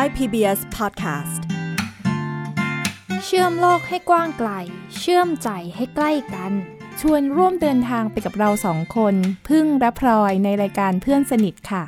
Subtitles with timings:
[0.00, 1.40] Thai PBS Podcast
[3.24, 4.50] เชื่อมโลกให้กว้างไกล
[4.98, 6.52] เชื่อมใจให้ใกล้กัน
[7.00, 9.14] ชวนร่วมเดินทางไปกับเราสองคน
[9.48, 11.82] พึ่งและพลอยในรายการเพื่อนสนิทค่ะ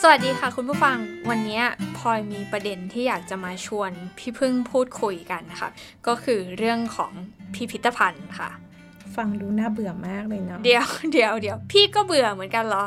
[0.00, 0.98] สวัสดีค่ะคุณผู้ฟัง
[1.30, 1.62] วันนี้
[1.96, 5.70] พลอยมีประเด็นที่อยากจะมาชวนพี่พึ่งพูดคุยกันนะคะ
[6.06, 7.12] ก็คือเรื่องของ
[7.54, 8.50] พิพิธภัณฑ์ค่ะ
[9.16, 12.84] ฟังดูน่าเบื่อมากเลยเนาะเดี๋ยวเดี๋ยวเดี๋ยวพี่ก็เบื่อเหมือนกันเหรอ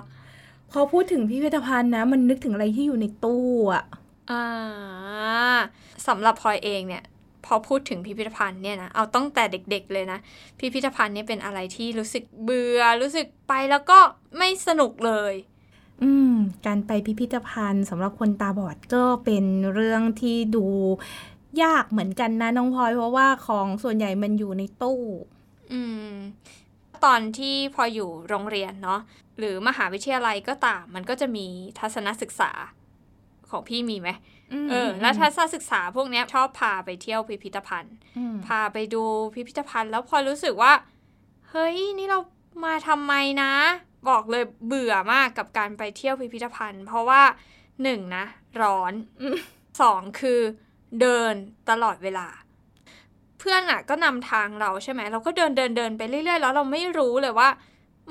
[0.72, 3.84] พอพูดถึงพิพิธภัณฑ์นะ มันนึกถึงอะไรที่อยู่ในตู้อะ
[4.32, 4.44] อ่า
[6.08, 7.04] สำหรับพลอยเองเนี่ย
[7.46, 10.20] พอพูดถึงพิพิธภัณฑ์เนี่ยนะเอาตั้งแต่เด็ก ๆ เลยนะ
[10.60, 14.00] พิพิธภัณฑ์เนี่ยเป็นอะไรที่รู้สึกเบื่อรู้สึกไปแล้วก็
[14.38, 15.34] ไม่สนุกเลย
[16.04, 16.34] อืม
[16.66, 20.66] การไปพิพิธภัณฑ์สำหรับคนตาบอดก็เป็นเรื่องที่ดู
[21.64, 25.00] ยากเหมือนกันนะน้องพลอยเพราะว่าของส่วนใหญ่มันอยู่ในตู้
[25.74, 26.14] อืม
[27.06, 29.00] ตอนที่พออยู่โรงเรียนเนาะ
[29.38, 31.48] หรือมหาวิทยาลัยก็ตาม มันก็จะมี
[31.80, 32.52] ทัศนศึกษา
[33.50, 34.10] ของพี่มีไหม
[34.70, 40.74] เออ แล้วทัศนศึกษาพวกเนี้ยชอบพาไปเที่ยวพิพิธภัณฑ์อืมพาไปดูพิพิธภัณฑ์ แล้วพอรู้สึกว่า
[41.50, 42.20] เฮ้ย นี่เรา
[42.66, 43.54] มาทำไมนะ
[44.10, 47.22] บอกเลยเบื่อมากกับการไปเที่ยวพิพิธภัณฑ์ เพราะว่า
[47.84, 48.26] หนึ่งนะ
[48.62, 48.94] ร้อน
[49.82, 50.40] สองคือ
[51.02, 51.34] เดิน
[51.70, 57.50] ตลอดเวลาเพื่อนอะก็นำทางเราใช่ไหมเราก็เดินเดินเดินไปเรื่อยๆ แล้วเราไม่รู้เลยว่า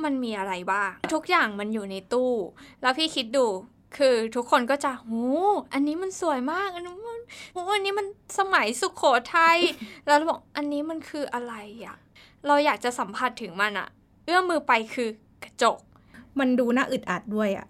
[0.05, 2.33] มันมีอะไรบ้าง ทุกอย่างมันอยู่ในตู้
[2.83, 3.47] แล้วพี่คิดดู
[3.97, 5.11] คือทุกคนก็จะโห
[5.73, 7.21] อันนี้มันสวยมาก อันนี้มัน
[7.53, 8.07] โหอันนี้มัน
[8.39, 9.03] สมัยสุขโข
[9.35, 9.59] ทัย
[10.07, 11.55] แล้วเราบอกอันนี้มันคืออะไร
[11.87, 11.97] อะ
[12.47, 13.89] เราอยากจะสัมผัสถึงมันอะ
[14.25, 15.09] เอื้อมมือไปคือ
[15.45, 15.79] กระจก
[16.39, 17.69] มันดูน่าอึดอัดด้วยอะ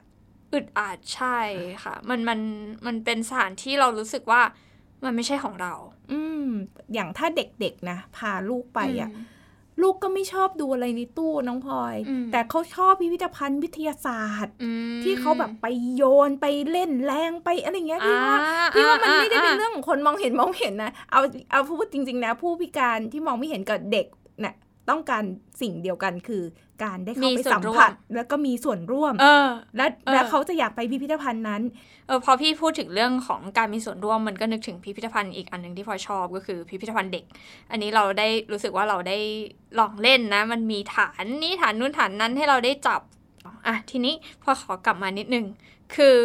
[0.52, 1.38] อึดอัดใช่
[1.84, 2.40] ค่ะ มันมัน
[2.86, 4.42] มันเป็นสถานที่เรารู้สึกว่า
[5.04, 5.74] มันไม่ใช่ของเรา
[6.12, 6.48] อืม
[6.94, 9.18] อย่างถ้าเด็กๆนะ พาลูกไปอะม
[9.82, 18.38] ลูกก็ไม่ชอบดูอะไรในตู้น้องพลอยอืมแต่เขาชอบพิพิธภัณฑ์วิทยาศาสตร์อืมที่เขาแบบไปโยนไปเล่นแรงไปอะไรเงี้ยพี่อ่าว่า
[18.74, 24.06] พี่ว่ามันไม่ได้เป็นอ่าเรื่องของคนมองเห็นมองเห็นนะ เอาเอาพูดจริง ๆ นะ ผู้พิการที่มองไม่เห็นกับเด็ก
[24.44, 24.54] น่ะ
[24.90, 25.24] ต้องการ
[25.60, 26.42] สิ่งเดียวกันคือ
[26.84, 31.62] การได้เข้าไปสัมผัสแล้วก็มีส่วนร่วม เออ และเออและเขาจะอยากไปพิพิธภัณฑ์นั้น
[32.06, 37.24] เออพอพี่พูดถึงเรื่องของการมีส่วนร่วมมันก็นึกถึงพิพิธภัณฑ์อีกอันหนึ่งที่พลอยชอบก็คือพิพิธภัณฑ์เด็ก
[37.70, 39.18] อันนี้เราได้รู้สึกว่าเราได้
[39.78, 43.00] ลองเล่นนะ มันมีฐานนี้ฐานนู้นฐานนั้นให้เราได้จับ
[43.66, 45.44] อะทีนี้พอขอกลับมานิดนึง
[45.94, 46.16] คือ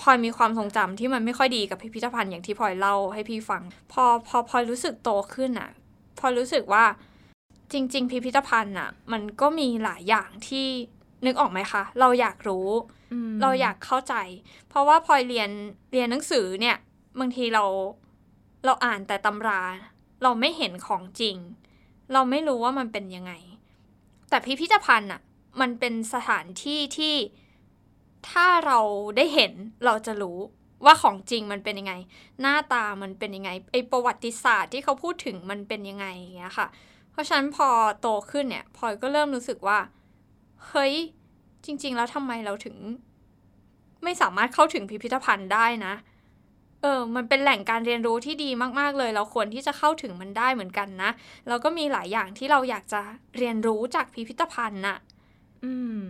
[0.00, 3.62] พลอยมีความทรงจำที่มันไม่ค่อยดีกับพิพิธภัณฑ์อย่างที่พลอยเล่าให้พี่ฟัง
[3.92, 5.70] พอพอพลอยรู้สึกโตขึ้นอะ
[6.18, 6.84] พลอยรู้สึกว่า
[7.72, 10.66] จริง ๆ พิพิธภัณฑ์อะมันก็มีหลายอย่างที่
[11.26, 12.68] นึกออกไหมคะ เราอยากรู้
[13.42, 14.14] เราอยากเข้าใจ
[14.68, 15.50] เพราะว่าพลอยเรียน
[15.92, 16.76] เรียนหนังสือเนี่ย
[17.18, 17.64] บางทีเรา
[18.64, 19.62] เราอ่านแต่ตำรา
[20.22, 21.36] เราไม่เห็นของจริง
[22.12, 23.32] เราไม่รู้ว่ามันเป็นยังไง
[24.28, 25.20] แต่พิพิธภัณฑ์อะ
[25.60, 27.14] มันเป็นสถานที่ที่
[28.30, 28.80] ถ้าเรา
[29.16, 29.52] ได้เห็น
[29.84, 30.38] เราจะรู้
[30.84, 31.94] ว่าของจริงมันเป็นยังไง
[32.40, 36.68] หน้าตามันเป็นยังไงไอประวัติศาสตร์ที่เขาพูดถึงมันเป็นยังไงอย่างเงี้ยค่ะ
[37.10, 37.68] เพราะฉะนั้นพอ
[38.00, 39.78] โตขึ้นเนี่ยพลอยก็เริ่มรู้สึกว่า
[40.68, 40.94] เฮ้ย
[41.64, 42.76] จริง ๆ แล้วทำไมเราถึง
[44.04, 45.94] ไม่สามารถเข้าถึงพิพิธภัณฑ์ได้นะ
[46.82, 48.50] เออ มันเป็นแหล่งการเรียนรู้ที่ดี
[48.80, 51.10] มากๆเลย เราควรที่จะเข้าถึงมันได้เหมือนกันนะ
[51.48, 53.00] แล้วก็มีหลายอย่างที่เราอยากจะ
[53.38, 54.98] เรียนรู้จากพิพิธภัณฑ์น่ะ
[55.64, 56.04] อืม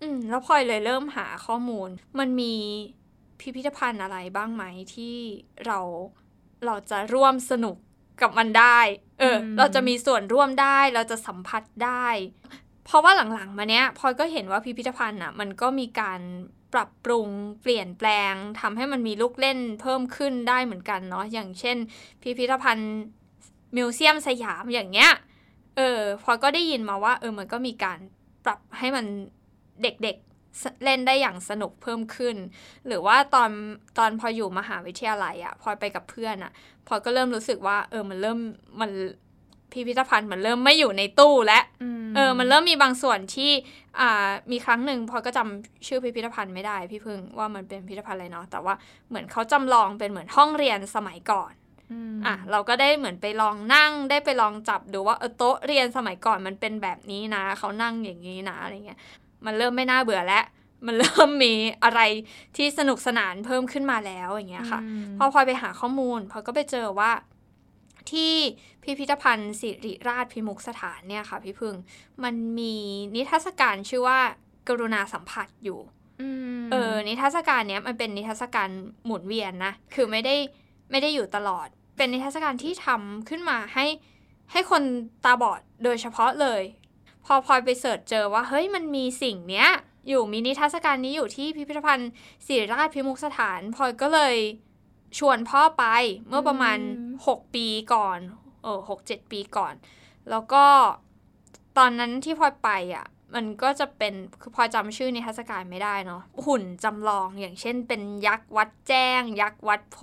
[0.00, 1.88] อืม แล้วพลอยเลยเริ่มหาข้อมูล
[2.18, 2.54] มันมี
[3.40, 5.16] พิพิธภัณฑ์อะไรบ้างไหมที่
[5.66, 5.78] เรา
[6.64, 7.76] เราจะร่วมสนุก
[8.20, 8.78] กับมันได้
[9.20, 12.06] เอออืมเราจะมีส่วนร่วมได้ เราจะสัมผัสได้
[12.84, 16.20] เพราะว่าหลังๆ มาเนี้ยพลอยก็เห็นว่าพิพิธภัณฑ์อะ มันก็มีการ
[16.74, 17.28] ปรับปรุง
[17.62, 21.76] เปลี่ยนแปลงทำให้มันมีลูกเล่นเพิ่มขึ้นได้เหมือนกันเนาะ อย่างเช่น
[22.22, 22.92] พิพิธภัณฑ์
[23.76, 25.10] มิวเซียมสยามอย่างเงี้ย
[25.76, 27.98] เออ พลอยก็ได้ยินมาว่า เออ มันก็มีการ
[28.44, 29.04] ปรับให้มัน
[29.82, 30.33] เด็กๆส
[30.84, 32.36] เล่นได้อย่างสนุกเพิ่มขึ้น
[32.86, 33.50] หรือว่าตอน
[33.98, 36.52] ตอนพออยู่มหาวิทยาลัยอะพลอยไปกับเพื่อนอะ
[36.86, 38.38] พลอยก็เริ่มรู้สึกว่า เออมันเริ่ม
[38.80, 38.90] มัน
[39.72, 41.64] พิพิธภัณฑ์มันเริ่มไม่อยู่ในตู้แล้ว
[42.16, 43.52] เออ มันเริ่มมีบางส่วนที่
[44.00, 48.74] อ่า มีครั้งหนึ่งพลอยก็จำชื่อพิพิธภัณฑ์ไม่ได้ พี่พึ่งว่ามันเป็นพิพิธภัณฑ์อะไรเนาะแต่ว่า
[49.08, 51.52] เหมือนเขาจำลองเป็นเหมือนห้องเรียนสมัยก่อน
[52.26, 59.00] อะเราก็ได้เหมือนไปลองนั่งได้ไปลองจับดูว่าเออโต๊ะเรียนสมัยก่อนมันเป็นแบบนี้นะเขานั่งอย่างนี้นะอะไรเงี้ย
[59.46, 60.44] มันเริ่มไม่น่าเบื่อแล้ว
[60.86, 61.54] มันเริ่มมี
[61.84, 62.00] อะไร
[62.56, 64.80] ที่สนุกสนานเพิ่มขึ้นมาแล้วอย่างเงี้ยค่ะ
[65.18, 67.10] พอพลอยไปหาข้อมูลพลอยก็ไปเจอว่า
[68.10, 68.34] ที่
[68.82, 71.74] พิพิธภัณฑ์สิริราชพิมุกสถานเนี่ยค่ะ พี่พึ่ง
[72.24, 72.74] มันมี
[73.14, 74.20] นิทรรศการชื่อว่า
[74.68, 75.78] กรุณาสัมผัสอยู่
[76.72, 78.68] เออ นิทรรศการเนี้ยมันเป็นนิทรรศการ
[79.04, 80.34] หมุนเวียนนะ คือไม่ได้
[80.90, 83.86] ไม่ได้อยู่ตลอด เป็นนิทรรศการที่ทำขึ้นมาให้
[84.52, 84.82] ให้คน
[85.24, 86.62] ตาบอดโดยเฉพาะเลย
[87.26, 89.68] พอพลอยไปเสิร์ชเจอว่าเฮ้ยมันมีสิ่งเนี้ย
[90.08, 92.10] อยู่มีนิทรรศการนี้อยู่ที่พิพิธภัณฑ์
[92.46, 94.36] ศิริราชพิมุกสถานพลอยก็เลย
[95.18, 95.84] ชวนพ่อไป
[96.28, 98.18] เมื่อประมาณอืม6ปีก่อน
[98.62, 99.74] เออหกเจ็ดปีก่อน
[100.30, 100.64] แล้วก็
[101.78, 109.98] ตอนนั้นที่พลอยไปอะ มันก็จะเป็นคือพลอยจำชื่อนิทรรศการไม่ได้เนาะหุ่นจำลองอย่างเช่น เป็นยักษ์วัดแจ้ง ยักษ์วัดโพ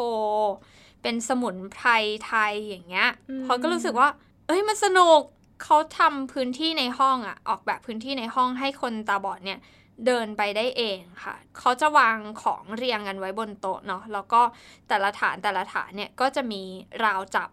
[1.01, 1.89] เป็นสมุนไพร
[2.25, 4.07] ไทยอย่างเงี้ยอืมพลอยก็รู้สึกว่า
[4.47, 5.21] เอ้ยมันสนุก
[5.63, 9.60] เขาทำพื้นที่ในห้องอะออกแบบพื้นที่ในห้องให้คนตาบอดเนี่ย
[10.06, 14.42] เดินไปได้เองค่ะ เขาจะวางของเรียงกันไว้บนโต๊ะเนาะ แล้วก็
[14.90, 16.62] แต่ละฐานแต่ละฐานเนี่ยก็จะมี
[17.06, 17.50] ราวจับ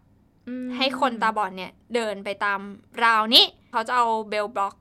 [0.49, 2.61] อืมให้คนตาบอดเนี่ยเดินไปตาม
[3.05, 4.75] ราวนี้ เขาจะเอาเบลบล็อก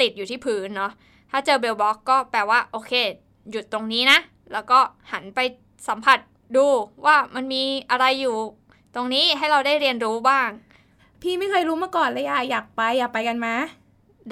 [0.00, 0.92] ติดอยู่ที่พื้นเนาะ
[1.30, 2.92] ถ้าเจอเบลบล็อกก็แปลว่าโอเค
[3.50, 4.18] หยุดตรงนี้นะ
[4.52, 4.78] แล้วก็
[5.12, 5.40] หันไป
[5.88, 6.18] สัมผัส
[6.56, 6.66] ดู
[7.06, 8.36] ว่ามันมีอะไรอยู่
[8.94, 10.48] ตรงนี้ให้เราได้เรียนรู้บ้าง
[11.28, 13.48] พี่ไม่เคยรู้มาก่อนเลยอะอยากไปอยากไปกันไหม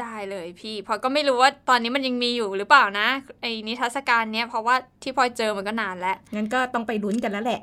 [0.01, 3.09] ได้เลยพี่พลอยก็ไม่รู้ว่าตอนนี้มันยังมีอยู่หรือเปล่านะ
[3.41, 7.61] ไอ้นิทรรศการเนี้ยเพราะว่าที่พลอยเจอมันก็นานแล้วงั้นก็ต้องไปลุ้นกันแล้วแหละ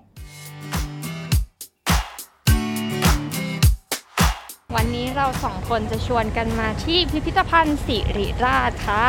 [4.75, 9.07] วันนี้เราสองคนจะชวนกันมาที่พิพิธภัณฑ์สิริราชค่ะ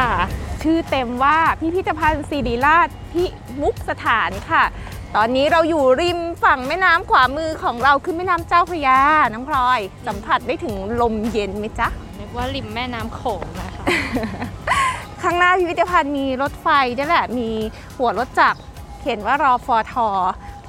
[0.63, 3.25] ชื่อเต็มว่าพิพิธภัณฑ์ศิริราชพิ
[3.61, 4.65] มุกสถานค่ะ
[5.17, 8.99] ตอนนี้เราอยู่ริมฝั่งแม่น้ำขวามือของเราคือแม่น้ำเจ้าพระยา
[9.33, 13.85] น้องพลอย สัมผัสได้ถึงลมเย็นไหมจ๊ะนึกว่าริมแม่น้ำโขงนะคะ
[15.23, 16.69] ข้างหน้าพิพิธภัณฑ์มีรถไฟ
[16.99, 17.49] ด้วยแหละ มี
[17.99, 18.61] หัวรถจักร
[19.01, 20.09] เขียนว่ารอฟอทอ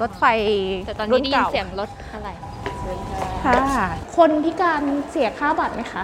[0.01, 0.23] รถไฟ
[0.85, 2.29] แต่ตอนรุ่นี้ได้ยินก่าเสียงรถอะไร
[3.45, 3.53] ค่ะ
[4.17, 6.03] คนพิการเสียค่าบัตรไหมคะ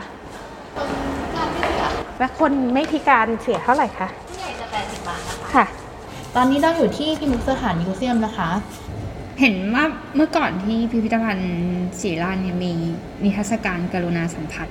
[2.20, 5.66] และคนไม่พิการเสียเท่าไหร่คะผู้ใหญ่จะ80บาทนะคะค่ะ
[6.36, 8.50] ตอนนี้เราอยู่ที่พิมุกสถานมิวเซียมนะคะ
[9.40, 9.86] เห็นว่า
[10.16, 11.56] เมื่อก่อนที่พิพิธภัณฑ์
[12.02, 12.72] ศรีราชเนี่ยมี
[13.24, 14.68] นิทรรศการกรุณาสัมผัส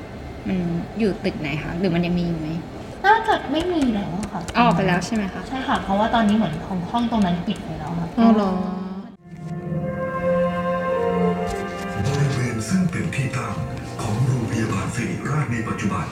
[0.49, 0.59] มัน
[0.99, 2.49] อยู่ตึกไหนคะ หรือมันยังมีอยู่ไหม
[3.05, 8.53] น่าจะไม่มีแล้วอะค่ะออกไปแล้วใช่ไหมคะ ใช่ค่ะ เพราะว่าตอนนี้เหมือนของห้องตรงนั้นปิดไปแล้วค่ะอ๋อเหรอ
[12.07, 13.55] บริเวณซึ่งเป็นที่ตั้ง
[14.03, 16.07] ของโรงพยาบาลศิริราชในปัจจุบัน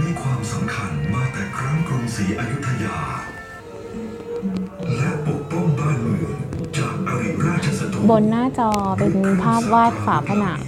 [0.00, 2.98] มีความสำคัญมาแต่ครั้งกรุงศรีอยุธยา
[4.94, 6.34] และปกป้องบ้านเมือง
[6.78, 10.62] จากอริราชศัตรูบนหน้าจอเป็นภาพวาดฝาผนัง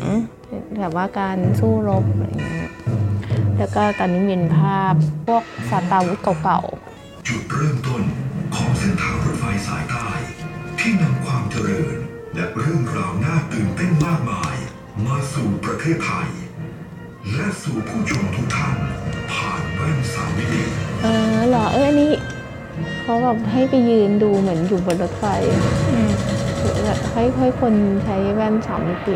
[0.78, 2.70] แบบว่าการสู้รบอะไรเงี้ย
[3.58, 4.94] แล้วก็ตอนนี้เป็นภาพ
[5.26, 6.60] พวกสตาร์วุธเก่า
[7.28, 8.02] จุดเริ่มต้น
[8.54, 10.08] ของเส้นทางรถไฟสายใต้
[10.78, 11.96] ที่นำความเจริญ
[12.34, 14.54] และเรื่องราวน่าตื่นเต้นมากมาย
[15.06, 16.28] มาสู่ประเทศไทย
[17.34, 18.76] และสู่ผู้ชมทุกท่าน
[19.32, 22.12] ผ่านแว่นสามมิติๆเออเหรอเอออันนี้
[23.02, 25.24] เขาแบบให้ไปยืนดูเหมือนอยู่บนรถไฟ
[26.86, 29.14] แบบให้ให้คนใช้แว่นสามมิติ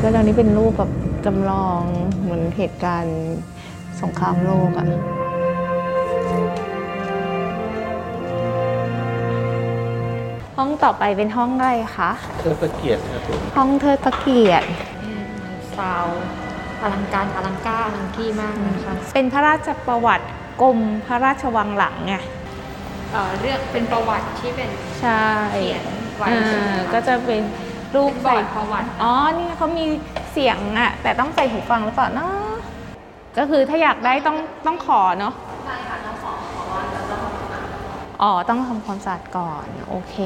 [0.00, 0.90] ก็ตอนนี้เป็นรูปแบบ
[1.24, 1.80] จำลอง
[2.22, 3.18] เหมือนเหตุการณ์
[4.00, 4.86] สงครามโลกอะ
[10.56, 12.10] ห้องต่อไปเป็นห้องอะไรคะ
[12.40, 14.66] เทิดพระเกียรติครับผมห้องเทิดพระเกียรติ
[15.76, 16.06] ซาว
[16.82, 20.26] อลังการอลังการอลังกี้มากนะคะเป็นพระราชประวัติ
[20.62, 22.14] กรมพระราชวังหลังไง
[23.12, 24.70] เอ่อเรื่องเป็นประวัติที่เป็น
[25.00, 25.82] ใช่เขียน
[26.16, 27.42] ไว้อ่ใช่ไหมาคะก็จะเป็น
[27.94, 29.84] รูปเป็นบอใส่ร์ดประวัติอ๋อนี่เขามี
[30.32, 32.32] เสียงอะแต่ต้องใส่หูฟังหรือเปล่าเนาะ
[33.38, 34.36] ก็คือถ้าอยากได้ต้อง
[34.66, 35.32] ต้องขอเนาะ
[35.64, 37.22] ใช่ค่ะต้องขอขอแล้วต้อง
[38.22, 40.16] อ๋อต้องทำความสะอาดก่อน โอเค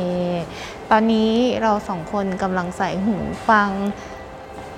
[0.91, 3.17] ตอนนี้เราสองคนกำลังใส่หู
[3.49, 3.71] ฟัง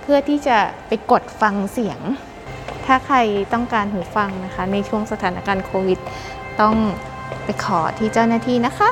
[0.00, 0.58] เพื่อที่จะ
[0.88, 2.00] ไปกดฟังเสียง
[2.86, 3.16] ถ้าใคร
[3.52, 6.00] ต้องการหูฟังนะคะ ในช่วงสถานการณ์โควิด
[6.60, 6.74] ต้อง
[7.44, 8.90] ไปขอที่เจ้าหน้าที่นะคะ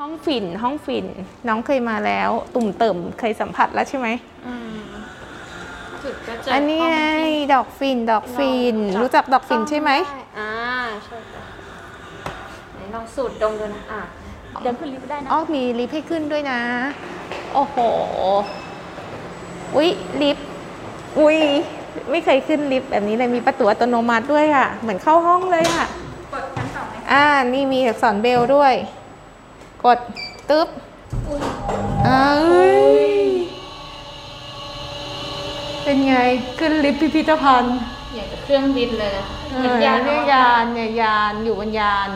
[0.00, 1.06] ห้องฝิ่นห้องฝิ่น
[1.48, 4.08] น้องเคยมาแล้ว ตุ่มเติ่มเคยสัมผัสแล้วใช่ไหม
[4.46, 4.80] อืม
[6.02, 7.00] จุดก็เจออัอันนี้ไง
[7.54, 9.90] ดอกฝิ่นดอกฝิ่นรู้จักดอกฝิ่นใช่ไหม
[10.38, 10.52] อ่า
[11.04, 11.42] ใช่ค่ะ
[12.74, 14.00] ไหนลองสูดดมดูนะอะ
[14.62, 16.60] เดินขึ้นลิฟต์ได้นะอ๋อมีลิฟต์ให้ขึ้นด้วยนะ
[17.54, 17.76] โอ้โห
[19.74, 19.88] อุ๊ย
[20.22, 20.46] ลิฟต์
[21.18, 21.38] อุ๊ย
[22.10, 26.09] ไม่เคยขึ้นลิฟต์แบบนี้เลยมีประตูอัตโนมัติด้วยอะ เหมือนเข้าห้องเลยอะกดชั้นส
[27.12, 27.24] องไหมอ่า
[27.54, 28.74] นี่มีอักษรเบรลล์ด้วย
[29.84, 29.98] กด
[30.50, 30.68] ตึ๊บ
[32.06, 32.66] อ้าวเอ้
[33.08, 33.10] ย
[35.82, 36.16] เป็นไง
[36.58, 37.76] ขึ้นลิฟต์พิพิธภัณฑ์
[38.14, 42.10] อยากจะเครื่องบินเลยนะเออเนี่ยยานเนี่ยยานอยู่บนยาน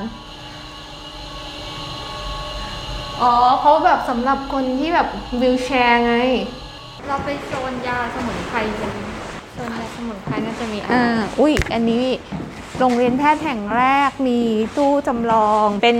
[3.22, 5.08] อ๋อเขาแบบสำหรับคนที่แบบ
[5.42, 6.14] วิวแชร์ไง
[7.08, 8.92] เราไปโซนยาสมุนไพรกัน
[9.52, 11.04] โซนยาสมุนไพรน่าจะมีอะไรอ่า
[11.40, 12.04] อุ้ย อันนี้
[12.78, 14.40] โรงเรียนแพทย์แห่งแรกมี
[14.76, 15.99] ตู้จำลองเป็น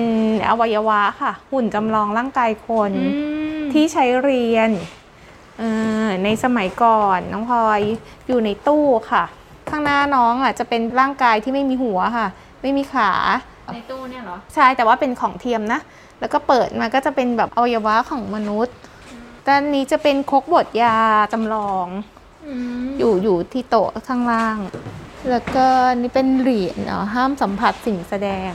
[0.49, 2.93] อวัยวะค่ะ หุ่นจำลองร่างกายคน
[3.73, 4.71] ที่ใช้เรียน
[5.59, 5.71] เอ่
[6.05, 7.81] อในสมัยก่อนน้องพลอย
[8.29, 9.25] อยู่ในตู้ค่ะ
[9.71, 12.29] ข้างหน้าน้องอะจะเป็นร่างกายที่ไม่มีหัวค่ะ
[12.63, 13.13] ไม่มีขา
[13.75, 15.81] ในตู้เนี่ยเหรอ ใช่แต่ว่าเป็นของเทียมนะ
[16.21, 18.75] แล้วก็เปิดมาก็จะเป็นแบบอวัยวะของมนุษย์
[19.47, 20.97] ด้านนี้จะเป็นครกบดยา
[21.33, 21.87] จำลอง
[22.99, 24.59] อยู่อยู่ที่โต๊ะข้างล่าง
[25.31, 25.67] แล้วก็
[26.01, 28.53] นี่เป็นเหรียญเนาะห้ามสัมผัสสิ่งแสดง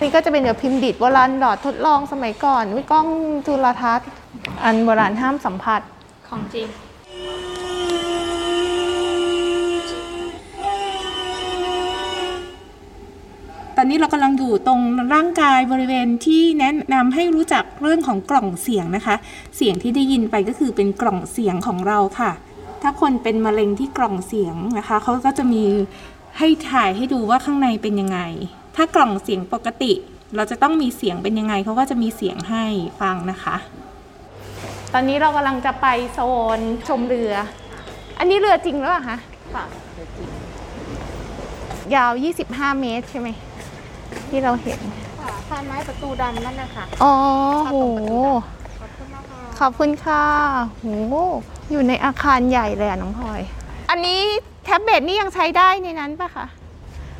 [0.00, 3.06] นี่ก็จะเป็นแบบพิมพ์ดิดโบราณหลอดทดลองสมัยก่อนวิกล้อง
[3.46, 4.08] จุลทรรศน์
[4.64, 5.80] อันโบราณห้ามสัมผัส
[6.28, 6.68] ของจริง
[13.76, 14.80] ตอนนี้เรากำลังอยู่ตรง
[15.14, 19.16] ร่างกายบริเวณที่แนะนำให้รู้จักเรื่องของกล่องเสียงนะคะ
[19.56, 22.30] เสียงที่ได้ยินไปก็คือเป็นกล่องเสียงของเราค่ะ
[22.82, 25.62] ถ้าคนเป็นมะเร็งที่กล่องเสียงนะคะเขาก็จะมี
[26.38, 28.20] ให้ถ่ายให้ดูว่าข้างในเป็นยังไง
[28.76, 29.92] ถ้ากล่องเสียงปกติ
[30.36, 32.64] เราจะต้องมีเสียงเป็นยังไงเขาก็จะมีเสียงให้
[33.00, 33.56] ฟังนะคะ
[34.92, 36.20] ตอนนี้เรากำลังจะไปโซ
[36.58, 37.32] นชมเรือ
[38.18, 39.18] อันนี้เรือจริงหรือเปล่าคะ
[39.54, 39.64] ค่ะ
[41.94, 42.12] ยาว
[42.46, 43.28] 25 เมตรใช่ไหม
[44.28, 44.80] ที่เราเห็น
[45.48, 47.14] ผ่านไม้ประตูดำนั่นนะคะอ๋อ
[47.70, 47.76] โห
[49.60, 50.24] ขอบคุณค่ะ
[50.80, 50.86] โห
[51.70, 53.40] อยู่ในอาคารใหญ่เลยอะน้องพลอย
[53.90, 54.20] อันนี้
[54.64, 56.46] แท็บเล็ตนี่ยังใช้ได้ในนั้นปะคะ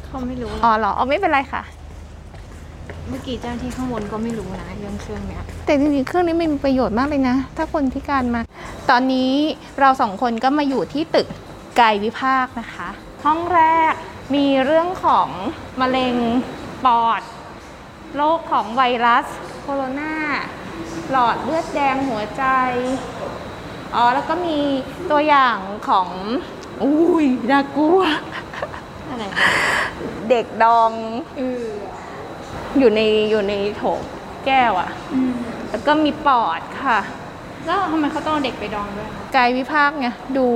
[0.05, 1.63] เขาไม่รู้อ๋อเหรออ๋อไม่เป็นไรค่ะ
[3.09, 8.41] เมื่อกี้เจ้าหน้าที่ข้างบนก็ไม่รู้นะเรื่องเครื่องเนี้ย แต่จริงๆเครื่องนี้มันมีประโยชน์มากเลยนะ ถ้าคนพิการมา
[8.91, 9.33] ตอนนี้
[9.81, 11.27] เราสองคนก็มาอยู่ที่ตึก
[11.81, 12.89] กายวิภาคนะคะ
[13.25, 13.95] ห้องแรก
[14.35, 15.29] มีเรื่องของ
[15.81, 16.17] มะเร็ง
[16.85, 17.23] ปอด
[18.17, 19.27] โรคของไวรัส
[19.63, 20.15] โคโรนา
[21.11, 22.45] หลอดเลือดแดงหัวใจ
[23.95, 24.59] อ๋อแล้วก็มี
[25.11, 25.57] ตัวอย่าง
[25.89, 26.09] ของ
[26.83, 28.01] อุ้ยน่ากลัว
[29.09, 29.25] อะไร
[30.31, 30.91] เด็กดอง
[32.79, 33.83] อยู่ในอยู่ในโถ
[34.47, 34.91] แก้วอะ่ะ
[35.71, 36.99] แล้วก็มีปอดค่ะ
[37.67, 40.47] แล้วทำไมเขาต้องเอาเด็กไปดองด้วยกายวิภาคไงดู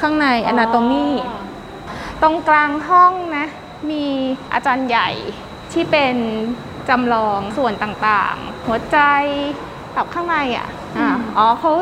[0.00, 1.06] ข้างในอนาโตมี
[2.22, 3.46] ตรงกลางห้องนะ
[3.90, 4.04] มี
[4.52, 5.10] อาจารย์ใหญ่
[5.72, 6.14] ที่เป็น
[6.88, 8.98] จำลองส่วนต่างๆ หัวใจ
[9.96, 10.68] ตับข้างในอะ
[10.98, 11.72] อะอ๋อเขา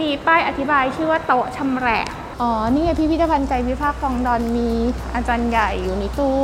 [0.00, 2.04] มีป้ายอธิบายชื่อว่าโต๊ะชำแหละ
[2.40, 4.70] อ๋อ นี่ไงพิพิธภัณฑ์ใจวิภาคคลองดอนมี
[5.14, 6.36] อาจารย์ใหญ่อยู่ในตู้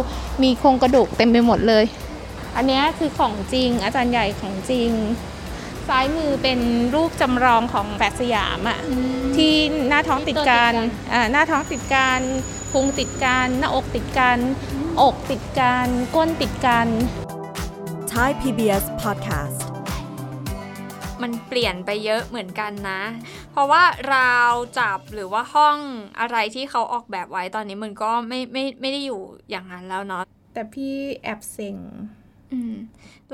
[0.42, 1.84] มีโครงกระดูกเต็มไปหมดเลย
[2.56, 4.90] อันเนี้ยคือของจริง อาจารย์ใหญ่ของจริง
[5.88, 6.60] ซ้ายมือเป็น
[6.94, 8.78] รูปจำลองของแฝดสยามอะ
[9.36, 9.52] ที่
[9.88, 10.72] หน้าท้องติดกัน
[11.12, 12.20] อ่าหน้าท้องติดกัน
[12.72, 14.38] พุงติดกันหน้าอกติดกัน
[15.02, 16.86] อกติดกันก้นติดกัน
[18.12, 19.77] Thai PBS Podcast
[21.22, 23.02] มันเปลี่ยนไปเยอะเหมือนกันนะ
[23.52, 23.82] เพราะว่า
[24.14, 25.78] ราวจับหรือว่าห้อง
[26.20, 29.20] อะไรที่เขาออกแบบไว้ตอนนี้มันก็ไม่ไม่ไม่ได้อยู่
[29.50, 30.22] อย่างนั้นแล้วเนาะ
[30.54, 31.76] แต่พี่แอบเซ็ง
[32.52, 32.74] อืม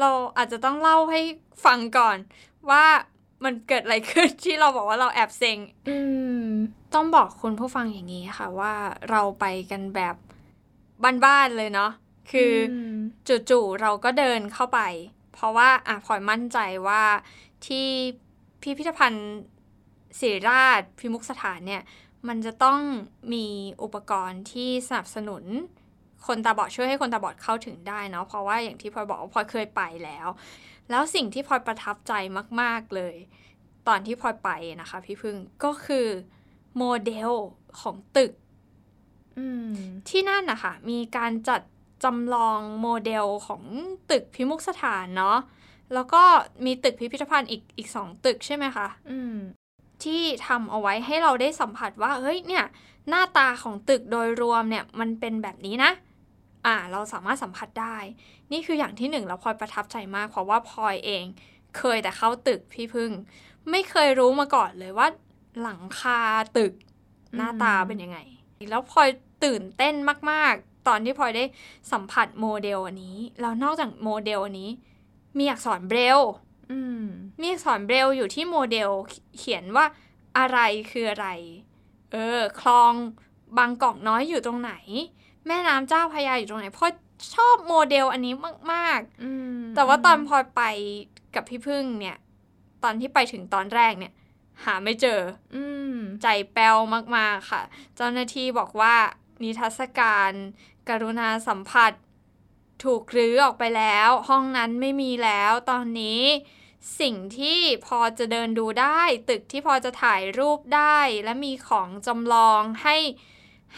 [0.00, 1.21] เราอาจจะต้องเล่าให้
[1.64, 2.17] ฟังก่อน
[2.71, 2.85] ว่า
[3.45, 5.99] มันเกิดอะไรขึ้นที่เราบอกว่าเราแอบเซ็งอื
[6.45, 6.47] ม
[6.95, 8.75] ต้องบอกคุณผู้ฟังอย่างนี้ค่ะว่า
[9.11, 10.17] เราไปกันแบบ
[11.25, 11.91] บ้านๆเลยเนาะ
[12.31, 12.53] คือ
[13.26, 14.81] อจู่ๆเราก็เดินเข้าไป
[15.35, 17.03] เพราะว่าอะพลอยมั่นใจว่า
[17.66, 17.87] ที่
[18.62, 19.33] พิพิธภัณฑ์
[20.18, 21.83] ศิริราชพิมุกสถานเนี่ย
[22.28, 22.80] มันจะต้อง
[23.33, 23.47] มี
[23.83, 25.44] อุปกรณ์ที่สนับสนุน
[26.26, 30.28] คนตาบอดช่วยให้คนตาบอดเข้าถึงได้เนาะเพราะว่าอย่างที่พลอยบอกว่าพลอยเคยไปแล้ว
[30.90, 32.12] แล้วสิ่งที่พลอยประทับใจ
[32.61, 33.14] มาก ๆเลย
[33.88, 36.06] ตอนที่พลอยไปนะคะ พี่พึ่งก็คือ
[36.76, 37.30] โมเดล
[37.80, 38.33] ของตึก
[39.38, 39.75] อืม
[40.09, 41.61] ที่นั่นนะคะมีการจัด
[42.04, 43.62] จำลองโมเดลของ
[44.11, 45.38] ตึกพิมุกสถานเนาะ
[45.95, 46.23] แล้วก็
[46.64, 49.37] มีตึกพิพิธภัณฑ์อีกอีกสองตึกใช่ไหมคะอืม
[50.05, 52.64] ที่ทำเอาไว้ให้เราได้สัมผัสว่า เฮ้ยเนี่ย
[53.09, 55.91] หน้าตาของตึกโดยรวมเนี่ยมันเป็นแบบนี้นะ
[56.67, 57.97] อ่า เราสามารถสัมผัสได้
[58.53, 61.25] นี่คืออย่างที่หนึ่งแล้วพลอยประทับใจมากเพราะว่าพลอยเอง
[61.79, 63.11] เคยแต่เข้าตึกพี่พึ่ง
[63.71, 65.09] ไม่เคยรู้มาก่อนเลยว่า
[65.62, 66.21] หลังคา
[66.59, 66.73] ตึก
[67.37, 68.19] หน้าตาเป็นยังไง
[68.71, 69.09] แล้วพลอย
[69.45, 69.95] ตื่นเต้น
[70.31, 71.45] มาก ๆ ตอนที่พลอยได้
[71.93, 74.71] สัมผัสโมเดลอันนี้แล้วนอกจากโมเดลอันนี้
[75.38, 76.21] มีอักษรเบรลล์
[76.73, 77.05] อืม
[77.41, 78.91] มีอักษรเบรลล์อยู่ที่โมเดล
[79.38, 79.87] เขียนว่า
[80.38, 80.59] อะไร
[80.91, 81.29] คืออะไร
[82.12, 82.93] เออ คลอง
[83.59, 84.73] บางกอกน้อยอยู่ตรงไหน
[85.47, 86.91] แม่น้ำเจ้าพระยาอยู่ตรงไหนเพราะ
[87.35, 88.35] ชอบโมเดลอันนี้
[88.75, 90.62] มากอืมๆแต่ว่าตอนพลอยไป
[91.35, 92.17] กับพี่พึ่งเนี่ย
[92.85, 94.12] ตอนที่ไปถึงตอนแรกเนี่ย
[94.64, 95.21] หาไม่เจอ
[95.55, 95.64] อื
[95.95, 96.76] มใจแป้ว
[97.17, 97.62] มาก ๆ ค่ะ
[97.97, 98.95] เจ้าหน้าที่บอกว่า
[99.43, 100.31] นิทรรศการ
[100.88, 101.93] กรุณาสัมผัส
[102.83, 106.23] ถูกรื้อออกไปแล้ว ห้องนั้นไม่มีแล้วตอนนี้
[107.00, 109.00] สิ่งที่พอจะเดินดูได้
[109.31, 112.97] ตึกที่พอจะถ่ายรูปได้ และมีของจำลองให้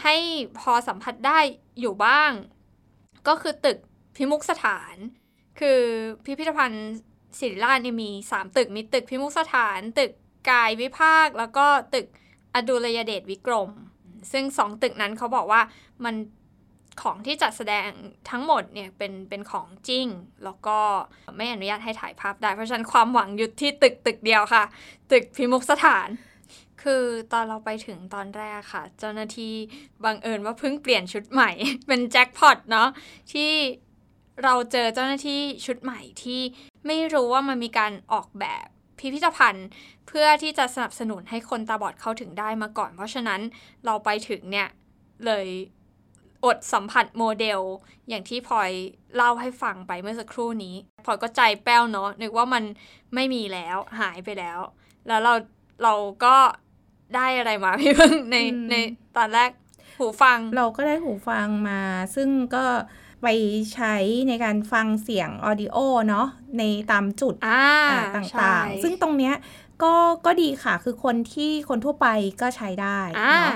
[0.03, 0.15] ให้
[0.59, 1.39] พอสัมผัสได้
[1.79, 2.31] อยู่บ้าง
[3.27, 3.77] ก็คือตึก
[4.15, 4.95] พิมุกสถาน
[5.59, 5.79] คือ
[6.25, 6.87] พิพิธภัณฑ์
[7.39, 10.11] ศิริราชมี 3 ตึกมีตึกพิมุกสถาน ตึก
[10.49, 12.05] กายวิภาค แล้วก็ตึก
[12.55, 13.69] อดุลยเดชวิกรม
[14.31, 15.61] ซึ่งสองตึกนั้นเขาบอกว่า
[16.03, 16.15] มัน
[17.01, 17.89] ของที่จัดแสดง
[18.29, 20.07] ทั้งหมดเนี่ยเป็นเป็นของจริง
[20.43, 20.79] แล้วก็
[21.37, 24.63] ไม่อนุญาตให้ถ่ายภาพได้ เพราะฉะนั้นความหวังหยุดที่ตึกตึกเดียวค่ะ
[25.11, 26.07] ตึกพิมุกสถาน
[26.83, 29.53] คือตอนเราไปถึงตอนแรกค่ะ เจ้าหน้าที่
[30.03, 31.51] บังเอิญว่าเพิ่งเปลี่ยนชุดใหม่
[31.87, 32.89] เป็นแจ็คพอตเนาะ
[33.33, 33.51] ที่
[34.43, 36.41] เราเจอเจ้าหน้าที่ชุดใหม่ที่
[36.87, 38.67] ไม่รู้ว่ามันมีการออกแบบ
[38.99, 39.67] พิพิธภัณฑ์
[40.07, 43.41] เพื่อที่จะสนับสนุนให้คนตาบอดเข้าถึงได้มาก่อน เพราะฉะนั้น
[43.85, 44.67] เราไปถึงเนี่ย
[45.25, 45.47] เลย
[46.47, 47.59] อดสัมผัสโมเดล
[48.09, 48.71] อย่างที่พลอย
[49.15, 50.75] เล่าให้ฟังไปเมื่อสักครู่นี้
[51.05, 52.63] พลอยก็ใจแป้วเนาะนึกว่ามัน
[53.15, 54.59] ไม่มีแล้วหายไปแล้ว
[55.07, 55.33] แล้วเรา
[55.83, 55.93] เรา
[56.25, 56.35] ก็
[57.15, 58.75] ได้อะไรมาพี่เพิ่งในอืมใน
[59.17, 59.49] ตอนแรก
[59.99, 61.81] หูฟัง เราก็ได้หูฟังมา
[62.15, 62.65] ซึ่งก็
[63.23, 63.27] ไป
[63.73, 63.95] ใช้
[64.27, 65.77] ในการฟังเสียงออดิโอ
[66.07, 66.27] เนาะ
[66.57, 67.63] ในตามจุดอ่า
[68.15, 69.35] อ่าตใช่่างๆ ซึ่งตรงเนี้ย
[69.83, 69.93] ก็
[70.25, 72.07] ก็ดีค่ะ คือคนที่คนทั่วไป
[72.41, 73.55] ก็ใช้ได้อ่าเนาะ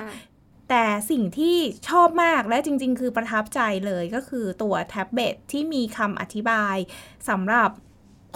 [0.71, 1.57] แต่สิ่งที่
[1.89, 6.75] ชอบมากและจริง ๆ คือประทับใจเลยก็คือตัวแท็บเล็ตที่มีคำอธิบาย
[7.29, 7.69] สำหรับ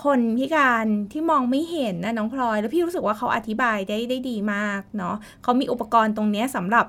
[0.03, 6.85] คนพิการที่มองไม่เห็นนะน้องพลอย แล้วพี่รู้สึกว่าเขาอธิบายได้ได้ดีมากเนาะเขามีอุปกรณ์ตรงเนี้ยสำหรับ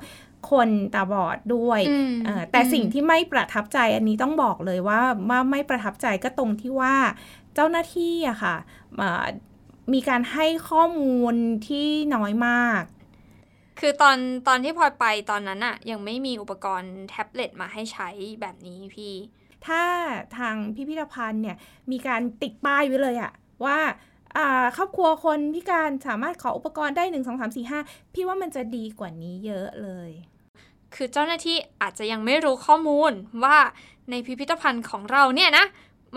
[0.51, 5.01] คนตาบอดด้วยอืมเอ่อแต่อืมสิ่งที่ไม่ประทับใจอันนี้ต้องบอกเลยว่า
[5.31, 6.95] ว่าไม่ประทับใจก็ตรงที่ว่า
[7.55, 8.57] เจ้าหน้าที่อะค่ะ
[8.97, 9.27] เอ่อ
[9.93, 11.35] มีการให้ข้อมูล
[11.69, 12.83] ที่น้อยมาก
[13.79, 14.17] คือตอน
[14.49, 18.09] ตอนที่พลอยไปตอนนั้นอะยังไม่มีอุปกรณ์แท็บเล็ตมาให้ใช้
[18.41, 19.15] แบบนี้พี่
[19.67, 19.83] ถ้า
[20.39, 21.57] ทางพิพิธภัณฑ์เนี่ย
[21.91, 23.33] มีการติดป้ายไว้เลยอะ
[23.65, 23.79] ว่า
[24.37, 27.81] อ่าครอบครัวคนพิการสามารถขออุปกรณ์ได้หนึ่งสองสามสี่ห้า
[28.15, 30.11] พี่ว่ามันจะดีกว่านี้เยอะเลย
[30.95, 33.13] คือเจ้าหน้าที่อาจจะยังไม่รู้ข้อมูล
[33.45, 33.59] ว่า
[34.11, 35.65] ในพิพิธภัณฑ์ของเราเนี่ยนะ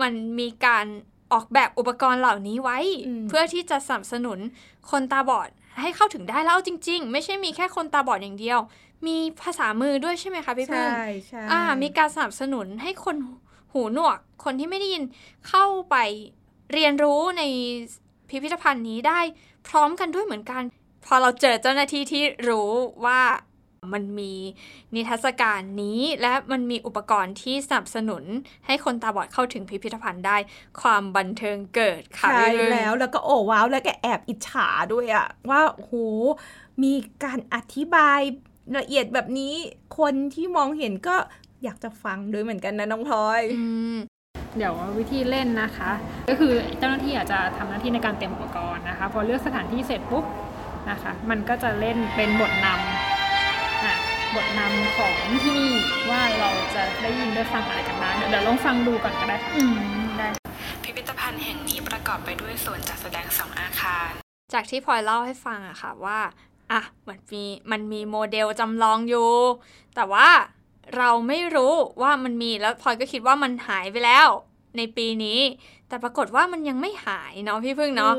[0.00, 0.86] มันมีการ
[1.32, 4.38] ออกแบบอุปกรณ์เหล่านี้ไว้อืมเพื่อที่จะสนับสนุน
[4.90, 5.48] คนตาบอด
[5.80, 8.58] ให้เข้าถึงได้แล้วเอาจริง ๆ ไม่ใช่มีแค่คนตาบอดอย่างเดียว
[9.06, 13.16] มีภาษามือด้วยใช่ไหมคะพี่พึ่งใช่ใช่อ่ามีการสนับสนุนให้คน
[13.72, 15.04] หูหนวก คนที่ไม่ได้ยิน
[15.48, 15.96] เข้าไป
[16.72, 17.42] เรียนรู้ใน
[18.28, 19.20] พิพิธภัณฑ์นี้ได้
[19.68, 20.62] พร้อมกันด้วยเหมือนกัน
[21.06, 22.70] พอเราเจอเจ้าหน้าที่ที่รู้
[23.04, 23.20] ว่า
[23.92, 24.32] มันมี
[24.94, 28.24] นิทรรศการนี้และมันมีอุปกรณ์ที่สนับสนุน
[28.66, 30.36] ให้คนตาบอดเข้าถึงพิพิธภัณฑ์ได้
[30.80, 35.94] ความบันเทิงเกิดค่ะใช่พี่พึ่งแล้วแล้วก็โอ้ว้าว แล้วก็แอบอิจฉาด้วยอะว่าโอ้โห
[36.82, 36.92] มี
[37.24, 38.20] การอธิบาย
[38.78, 39.54] ละเอียดแบบนี้
[39.98, 41.16] คนที่มองเห็นก็
[41.64, 43.64] อยากจะฟังด้วยเหมือนกันนะน้องพลอยอื
[43.94, 43.96] ม
[44.56, 45.90] เดี๋ยววิธีเล่นนะคะ
[46.28, 50.24] ก็คือเจ้าหน้าที่อาจจะทำหน้าที่ในการเตรียมอุปกรณ์นะคะ พอเลือกสถานที่เสร็จปุ๊บ
[50.90, 53.09] นะคะ มันก็จะเล่นเป็นบทนำอะ
[54.34, 55.72] บทนำของที่นี่
[56.10, 59.76] ว่าเราจะได้ยินได้ฟังอะไรกันบ้างเดี๋ยวเดี๋ยวลองฟังดูก่อนก็ได้ค่ะอืม
[60.18, 60.28] ได้
[60.82, 64.10] พิพิธภัณฑ์แห่งนี้ประกอบไปด้วยส่วนจัดแสดงสองอาคาร
[64.52, 66.18] จากที่พลอยเล่าให้ฟังอะค่ะว่า
[66.72, 69.30] อะมันมีมันมีโมเดลจำลองอยู่
[69.96, 70.28] แต่ว่า
[70.96, 74.28] เราไม่รู้ว่ามันมีแล้วพลอยก็คิดว่ามันหายไปแล้ว
[74.76, 75.40] ในปีนี้
[75.88, 78.14] แต่ปรากฏว่ามันยังไม่หายเนาะพี่พึ่งเนาะ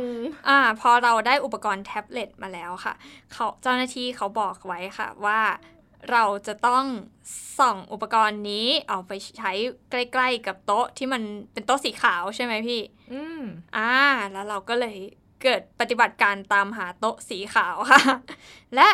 [0.47, 2.93] อ่า พอเราได้อุปกรณ์แท็บเล็ตมาแล้วค่ะ
[3.33, 5.39] เขาเจ้าหน้าที่เขาบอกไว้ค่ะว่า
[6.11, 6.85] เราจะต้อง
[7.57, 9.51] ส่องอุปกรณ์นี้เอาไปใช้
[9.91, 11.21] ใกล้ ๆ กับโต๊ะที่มัน
[11.53, 12.81] เป็นโต๊ะสีขาวใช่ไหมพี่
[13.13, 13.41] อืม
[13.77, 13.93] อ่า
[14.31, 14.97] แล้วเราก็เลย
[15.43, 18.01] เกิดปฏิบัติการตามหาโต๊ะสีขาวค่ะ
[18.75, 18.87] และ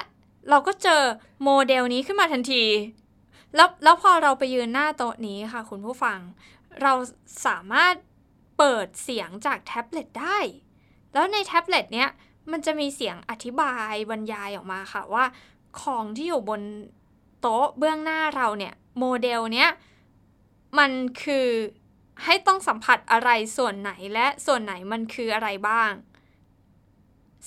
[0.49, 1.01] เราก็เจอ
[1.43, 2.63] โมเดลนี้ขึ้นมาทันที
[3.55, 6.19] แล้วแล้วพอเราไปยืนหน้าโต๊ะนี้ค่ะ คุณผู้ฟัง
[6.81, 6.93] เรา
[7.45, 7.95] สามารถ
[8.57, 10.39] เปิดเสียงจากแท็บเล็ตได้
[11.13, 12.09] แล้วในแท็บเล็ตเนี้ย
[12.51, 15.25] มันจะมีเสียงอธิบายบรรยายออกมาค่ะว่า
[15.82, 16.62] ของที่อยู่บน
[17.41, 19.69] โต๊ะเบื้องหน้าเราเนี่ยโมเดลเนี้ย
[20.80, 20.91] มัน
[21.23, 21.47] คือ
[22.23, 25.91] ให้ต้องสัมผัสอะไรส่วนไหนและส่วนไหนมันคืออะไรบ้าง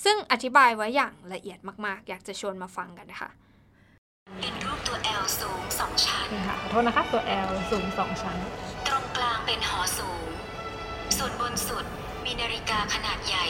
[0.03, 3.29] ซึ่งอธิบายไว้อย่างละเอียดมาก ๆ อยากจะชวนมาฟังกันนะคะ
[4.39, 8.37] เป็นรูปตัว L สูงสองชั้นนี่ค่ะขอโทษนะคะตัว L สูงสองชั้น
[8.87, 10.25] ตรงกลางเป็นหอสูง
[11.17, 11.85] ส่วนบนสุด
[12.25, 13.45] มีนาฬิกาขนาดใหญ่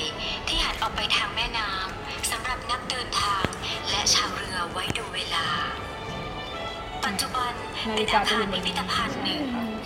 [0.47, 3.45] ที่หันออกไปทางแม่น้ำสำหรับนักเดินทาง
[3.89, 5.47] และชาวเรือไว้ดูเวลา
[7.05, 7.53] ปัจจุบัน
[7.87, 9.43] นาเป็ฬินกาอาคารยู่บนพิพิธภัณฑ์หนึ่ง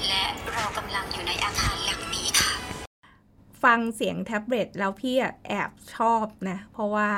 [0.08, 2.54] และเรากำลังอยู่ในอาคารหลังนี้ค่ะ
[3.64, 5.16] ฟังเสียงแท็บเล็ตแล้วพี่
[5.48, 7.10] แอบชอบนะ เพราะว่า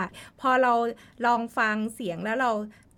[0.41, 0.73] พอเรา
[1.25, 2.51] ลองฟังเสียงแล้วเรา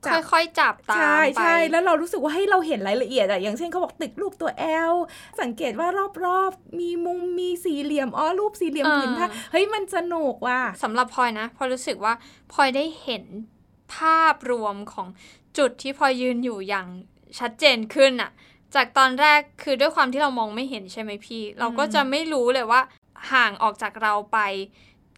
[0.05, 4.51] จับค่อยๆจับตามใช่ไปใช่แล้วเรารู้สึกว่าให้เราเห็นรายละเอียดอะอย่างเช่นเขาบอกตึกรูปตัว
[4.91, 4.95] L
[5.41, 5.87] สังเกตว่า
[6.25, 12.13] รอบๆ มีมุมมีสี่เหลี่ยมอ๋อรูปสี่เหลี่ยมอ่าผืนผ้าเฮ้ยมันสนุกว่ะสำหรับพลอยนะพลอยรู้สึกว่า
[12.51, 13.23] พลอยได้เห็น
[13.95, 15.07] ภาพรวมของ
[15.57, 16.87] จุดที่พลอยยืนอยู่อย่าง
[17.39, 18.31] ชัดเจนขึ้นอะ
[18.75, 22.81] จากตอนแรกคือด้วยความที่เรามองไม่เห็นใช่ไหมพี่ เราก็จะไม่รู้เลยว่า
[23.31, 24.39] ห่างออกจากเราไป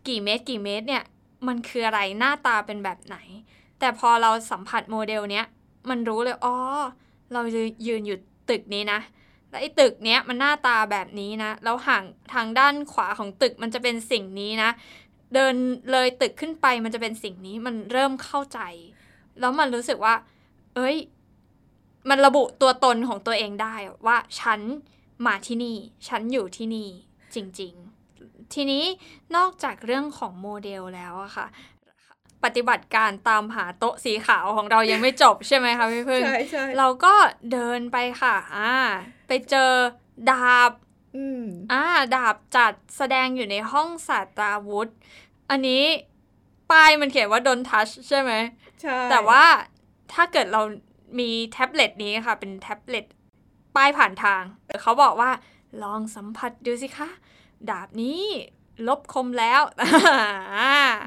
[0.07, 1.03] กี่เมตรกี่เมตรเนี่ย
[1.47, 3.17] มันคืออะไรหน้าตาเป็นแบบไหน
[3.81, 5.45] แต่พอเราสัมผัสโมเดลเนี้ย
[5.89, 6.55] มันรู้เลยอ๋อ
[7.33, 7.41] เรา
[7.87, 8.17] ยืนอยู่
[8.49, 8.99] ตึกนี้นะ
[9.49, 14.69] แล้วไอ้ตึกเนี้ยมันหน้าตาแบบนี้นะแล้วห่างทางด้านขวาของตึกมันจะเป็นสิ่งนี้นะ
[15.33, 15.55] เดิน
[15.91, 18.59] เลยตึกขึ้นไปมันจะเป็นสิ่งนี้มันเริ่มเข้าใจ
[19.39, 20.15] แล้วมันรู้สึกว่า
[20.75, 20.97] เอ้ย
[22.09, 23.75] มันระบุตัวตนของตัวเองได้
[24.07, 24.59] ว่าฉัน
[25.25, 26.89] มาที่นี่ ฉันอยู่ที่นี่
[27.35, 27.73] จริง
[28.13, 28.83] ๆ ทีนี้
[29.35, 31.47] นอกจากเรื่องของโมเดลแล้วอะค่ะ
[32.43, 37.13] ปฏิบัติการตามหาโต๊ะสีขาวของเรายังไม่จบใช่ไหมคะพี่พึ่งใช่ใช่เราก็
[37.51, 38.73] เดินไปค่ะ อ่า
[39.27, 39.71] ไปเจอ
[40.31, 40.71] ดาบ
[41.15, 41.83] อืมอ่า
[42.15, 44.89] ดาบจัดแสดงอยู่ในห้องศาสตราวุธ
[45.49, 45.83] อันนี้
[46.71, 48.31] ป้ายมันเขียนว่า don't touch ใช่ไหม
[48.81, 49.43] ใช่ แต่ว่า
[50.13, 50.61] ถ้าเกิดเรา
[51.19, 53.05] มีแท็บเล็ตนี้ค่ะ เป็นแท็บเล็ต
[53.75, 54.43] ป้ายผ่านทาง
[54.81, 55.31] เขาบอกว่า
[55.83, 57.09] ลองสัมผัสดูสิคะ
[57.69, 58.23] ดาบนี้
[58.89, 59.61] ลบคมแล้ว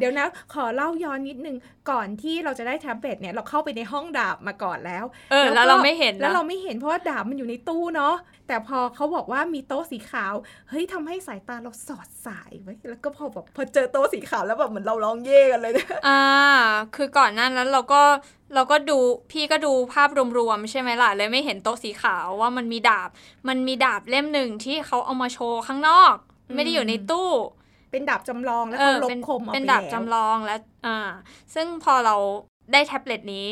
[0.00, 1.56] เดี๋ยวนะขอเล่าย้อนนิดนึง
[1.90, 8.14] ก่อนที่เราจะได้แท็บเล็ตเนี่ยเราเข้าไปในห้องดาบมาก่อนแล้ว เออ แล้วเราไม่เห็นนะแล้วเราไม่เห็นเพราะว่าดาบมันอยู่ในตู้เนาะ
[8.48, 10.34] แต่พอเขาบอกว่ามีโต๊ะสีขาว
[10.70, 16.22] เฮ้ยทำให้สายตาเราสอดสายไว้แล้วก็พอแบบพอเจอโต๊ะสีขาวแล้วแบบเหมือนเราร้องเย่กันเลยเนี่ยอ่า
[16.96, 18.02] คือก่อนหนั้นแล้วเราก็
[18.54, 18.98] เราก็ดู
[19.30, 20.08] พี่ก็ดูภาพ
[20.38, 23.08] รวมๆใช่ไหมล่ะเลยไม่เห็นโต๊ะสีขาวว่ามันมีดาบ
[23.48, 26.14] มันมีดาบเล่มหนึ่งที่เขาเอามาโชว์ข้างนอก
[26.54, 27.30] ไม่ได้อยู่ในตู้
[27.94, 30.98] เป็นดาบจำลองแล้วเอเขาอลบเป็นคมออกเป็นไปดาบแล้วจำลองแล้วอ่า
[31.54, 32.16] ซึ่งพอเรา
[32.72, 33.48] ได้แท็บเล็ตนี้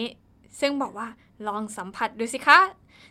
[0.60, 1.06] ซึ่งบอกว่า
[1.48, 2.60] ลองสัมผัสดูสิคะ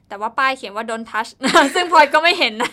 [0.08, 2.72] แต่ว่าป้ายเขียนว่า don't touch นะซึ่งพลอยก็ไม่เห็นนะ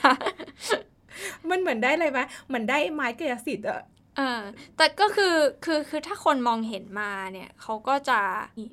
[1.50, 3.82] มันเหมือนได้อะไรไหมเหมือนได้ไม้กายสิทธิ์อะ
[4.16, 4.40] เออ
[4.76, 8.20] แต่ก็คือคือคือถ้าคนมองเห็นมาเนี่ยเขาก็จะ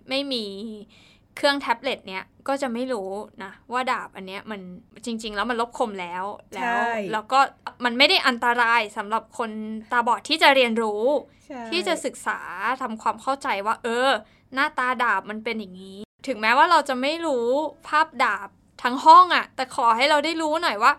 [0.10, 0.46] ไม่มี
[1.36, 3.10] เครื่องแท็บเล็ตเนี้ยก็จะไม่รู้
[3.44, 4.60] นะว่าดาบอันเนี้ยมัน
[5.06, 6.24] จริง ๆ แล้วมันลบคมแล้ว
[6.56, 6.78] แล้ว
[7.12, 7.40] แล้วก็
[7.86, 9.52] มันไม่ได้อันตรายสำหรับคน
[9.92, 11.04] ตาบอดที่จะเรียนรู้
[11.46, 12.40] ใช่ที่จะศึกษา
[12.82, 14.10] ทำความเข้าใจว่า เออ
[14.54, 17.48] หน้าตาดาบมันเป็นอย่างนี้ ถึงแม้ว่าเราจะไม่รู้
[17.88, 18.50] ภาพดาบ
[18.84, 20.92] ทั้งห้องอะ่ะแต่ขอให้เราได้รู้หน่อยว่า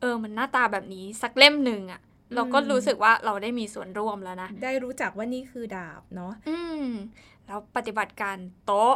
[0.00, 2.00] เออ มันหน้าตาแบบนี้สักเล่มหนึ่งอะ่ะ
[2.34, 6.84] เราก็รู้สึกว่าเราได้มีส่วนร่วมแล้วนะ ได้รู้จักว่านี่คือดาบเนาะ อืม
[7.46, 8.36] แล้วปฏิบัติการ
[8.66, 8.94] โต๊ะ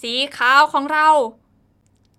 [0.00, 1.08] สีขาวของเรา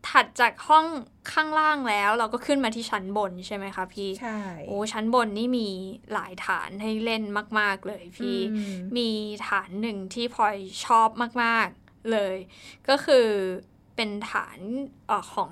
[0.10, 0.86] ถัดจากห้อง
[1.32, 5.68] ข้างล่างแล้ว เราก็ขึ้นมาที่ชั้นบนใช่ไหมคะพี่ ใช่ โอ้ชั้นบนนี่มี
[6.14, 7.24] หลายฐานให้เล่น
[7.60, 9.10] มาก ๆ เลยพี่อืมมี
[9.48, 11.10] ฐานหนึ่งที่พลอยชอบ
[11.44, 12.36] มาก ๆ เลย
[12.90, 13.28] ก็คือ
[13.96, 14.58] เป็นฐาน
[15.08, 15.52] เออของ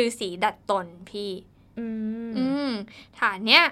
[0.00, 1.30] ฤาษีดัดตนพี่
[1.78, 1.86] อื
[2.28, 2.70] มอืม
[3.20, 3.64] ฐานเนี้ย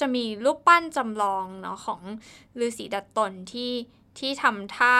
[0.00, 2.00] จะมีรูปปั้นจำลองเนาะของ
[2.64, 3.72] ฤาษีดัดตนที่
[4.18, 4.96] ที่ทำท่า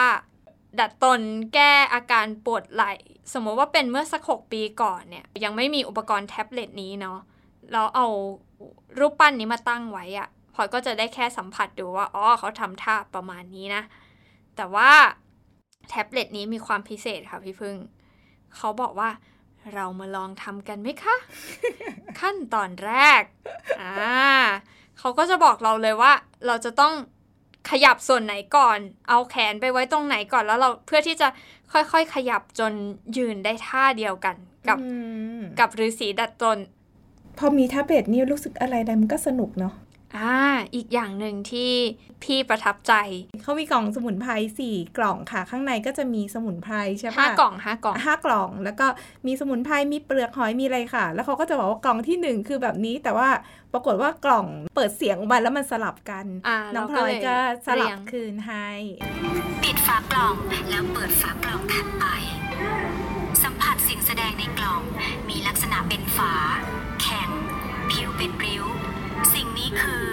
[0.79, 1.21] ดัดตน
[1.53, 2.93] แก้อาการปวดไหล่
[3.33, 7.19] สมมติว่าเป็นเมื่อสักหกปีก่อนเนี่ย ยังไม่มีอุปกรณ์แท็บเล็ตนี้เนาะ
[7.71, 8.07] แล้วเอา
[8.99, 13.83] รูปปั้นนี้มาตั้งไว้อะพอยก็จะได้แค่สัมผัสดูว่าอ๋อเขาทำท่าประมาณนี้นะ
[14.55, 14.91] แต่ว่า
[15.89, 17.75] แท็บเล็ตนี้มีความพิเศษค่ะพี่พึ่ง
[18.55, 19.09] เขาบอกว่า
[19.73, 21.15] เรามาลองทำกันไหมคะ
[22.19, 23.21] ขั้นตอนแรก
[23.81, 23.93] อ่า
[24.99, 26.11] เขาก็จะบอกเราเลยว่า
[26.45, 26.93] เราจะต้อง
[27.69, 31.27] ขยับส่วนไหนก่อน เอาแขนไปไว้ตรงไหนก่อนแล้วเราเพื่อที่จะ
[31.73, 32.73] ค่อยๆ ขยับจน
[33.17, 34.35] ยืนได้ท่าเดียวกัน
[34.67, 34.89] กับอื
[35.39, 36.57] มกับฤาษีดัดตน
[37.37, 39.73] พอมีแท็บเล็ตนี่รู้สึกอะไรอะไรมันก็สนุกเนาะ
[40.17, 40.35] อ่า
[40.75, 41.71] อีกอย่างหนึ่งที่
[42.23, 42.93] พี่ประทับใจ
[43.41, 48.87] เขามีกล่องสมุนไพรสี่กล่องค่ะ ข้างในก็จะมีสมุนไพรใช่ปะห้ากล่องห้ากล่องห้ากล่อง แล้วก็
[49.27, 53.29] มีสมุนไพรมีเปลือกหอยมีอะไรค่ะ แล้วเขาก็จะบอกว่ากล่องที่หนึ่งคือแบบนี้ แต่ว่า
[53.73, 58.67] ปรากฏว่ากล่องเปิดเสียงออกมาแล้วมันสลับกันอ่าน้องพเราลก็อยเลยก็สลับเรียงคืนให้
[59.63, 60.35] ปิดฝากล่อง
[60.69, 62.05] แล้วเปิดฝากล่องถัดไป
[63.43, 64.81] สัมผัสสิ่งแสดงในกล่อง
[65.29, 66.33] มีลักษณะเป็นฝา
[67.01, 67.29] แข็ง
[67.91, 68.65] ผิวเป็นริ้ว
[69.33, 70.03] สิ่งนี้คือ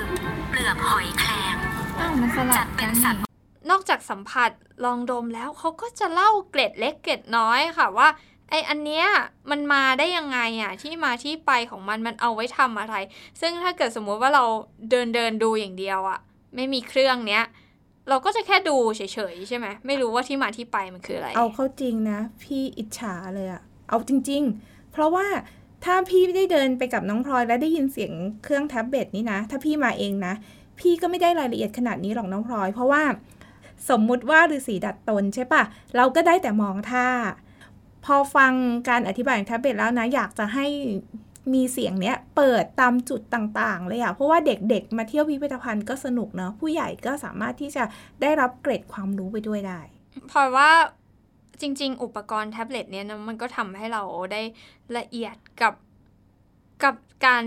[0.48, 1.56] เปลือกหอยแครง
[2.00, 3.20] อ้าวมันสลัจับดเป็กันนสัตว์
[3.70, 4.50] นอกจากสัมผัส
[4.84, 8.08] ลองดมแล้วเขาก็จะเล่าเกร็ดเล็กเกร็ดน้อยค่ะว่า
[8.50, 9.06] ไออันเนี้ย
[9.50, 12.94] มันมาได้ยังไงอะที่มาที่ไปของมันมันเอาไว้ทำอะไร
[13.40, 14.44] ซึ่งถ้าเกิดสมมุติว่าเรา
[14.90, 16.18] เดินเดินดูอย่างเดียวอะ
[16.54, 17.44] ไม่มีเครื่องเนี้ย
[18.08, 19.00] เราก็จะแค่ดูเฉ
[19.32, 25.26] ยๆใช่ไหมไม่รู้ว่าที่มาที่ไปมันคืออะไร เอาเข้าจริงนะ พี่อิจฉาเลยอะเอาจริง ๆ เพราะว่า
[25.84, 28.12] ถ้าพี่ได้เดินไปกับน้องพลอยแล้วได้ยินเสียง
[28.44, 30.34] เครื่องแท็บเล็ตนี่นะ ถ้าพี่มาเองนะ
[30.80, 33.02] พี่ก็ไม่ได้รายละเอียดขนาดนี้หรอกน้องพลอย เพราะว่า
[33.90, 35.62] สมมุติว่าฤาษีดัดตนใช่ปะ
[35.96, 37.06] เราก็ได้แต่มองท่า
[38.04, 38.52] พอฟัง
[38.88, 40.66] การอธิบายของแท็บเล็ตแล้วนะ อยากจะให้
[41.54, 47.84] มีเสียงเนี้ยเปิดตามจุดต่างๆ เลยอะเพราะว่าเด็กๆ มาเที่ยวพิพิธภัณฑ์ก็สนุกเนาะผู้ใหญ่ก็สามารถที่จะ
[48.22, 49.80] ได้รับเกร็ดความรู้ไปด้วยได้
[50.30, 50.70] พลอยว่า
[51.60, 54.42] จริง ๆ อุปกรณ์แท็บเล็ตเนี่ยนะมันก็ทำให้เราได้
[54.98, 55.74] ละเอียด กับ
[56.84, 57.44] กับการ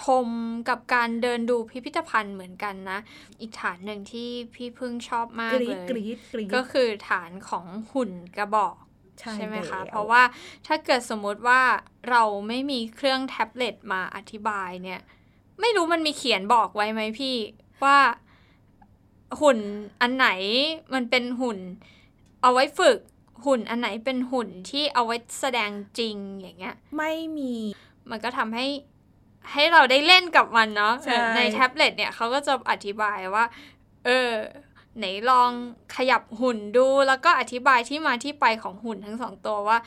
[0.00, 0.28] ชม
[0.68, 2.98] กับการเดินดูพิพิธภัณฑ์เหมือนกันนะ
[3.40, 8.76] อีกฐานหนึ่งที่พี่พึ่งชอบมากกรี๊ดเลยกรี๊ดกรี๊ดก็คือฐานของหุ่นกระบอก
[9.20, 10.22] ใช่ไหมคะแล้วเพราะว่า
[10.66, 11.62] ถ้าเกิดสมมุติว่า
[12.10, 15.00] เราไม่มีเครื่องแท็บเล็ตมาอธิบายเนี่ย
[15.60, 17.36] ไม่รู้มันมีเขียนบอกไว้ไหมพี่
[17.84, 17.98] ว่า
[19.40, 19.58] หุ่น
[20.00, 20.28] อันไหน
[20.94, 21.58] มันเป็นหุ่น
[22.42, 22.98] เอาไว้ฝึก
[23.44, 27.54] หุ่นอันไหนเป็นหุ่นที่เอาไว้แสดงจริงอย่างเงี้ย ไม่มี
[28.10, 28.66] มันก็ทำให้
[29.52, 33.44] ให้เราได้เล่นกับมันเนาะใช่ในแท็บเล็ตเนี่ยเขาก็จะอธิบายว่า
[34.04, 34.30] เออ
[34.98, 35.50] ไหนลอง
[35.96, 39.78] ขยับหุ่นดู แล้วก็อธิบายที่มาที่ไปของหุ่นทั้งสองตัวว่า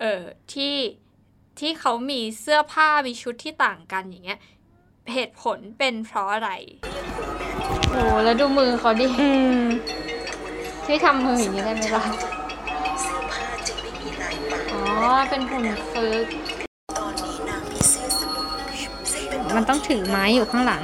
[0.00, 0.74] เออที่
[1.60, 4.38] ที่เขามีเสื้อผ้ามีชุดที่ต่างกันอย่างเงี้ย
[5.12, 6.50] เหตุผลเป็นเพราะอะไร
[7.90, 9.06] โอ้แล้วดูมือเขาดิ
[10.86, 12.31] ที่ทำมืออย่างนี้ได้ไหมล่ะอ๋อ
[15.30, 16.26] เป็นหุ่นฝึก
[19.56, 20.82] มันต้องถือไม้อยู่ข้างหลัง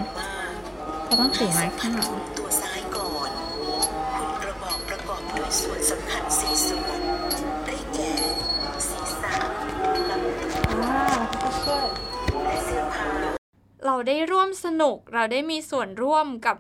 [1.05, 7.01] เขาต้องถือไม้ข้างหลังตัวซ้ายก่อนหุ่นกระบอกประกอบด้วยส่วนสำคัญสี่ส่วน
[7.67, 8.13] ได้แก่
[8.89, 9.33] ศีรษะ
[10.11, 11.83] ลำตัว
[12.45, 13.09] และเสื้อผ้า
[13.85, 16.57] เราได้ร่วมสนุกเราได้มีส่วนร่วมกับ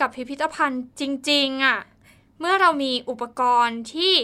[0.00, 1.78] กับพิพิธภัณฑ์จริงๆอะ่ะ
[2.40, 4.14] เมื่อเรามีอุปกรณ์ที่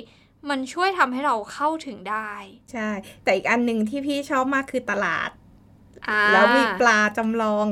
[0.49, 2.31] มันช่วยทำให้เราเข้าถึงได้
[2.73, 2.89] ใช่
[3.23, 5.31] แต่อีกอันหนึ่งที่พี่ชอบมากคือตลาด
[6.09, 7.67] อ่าแล้วมีปลาจำลอง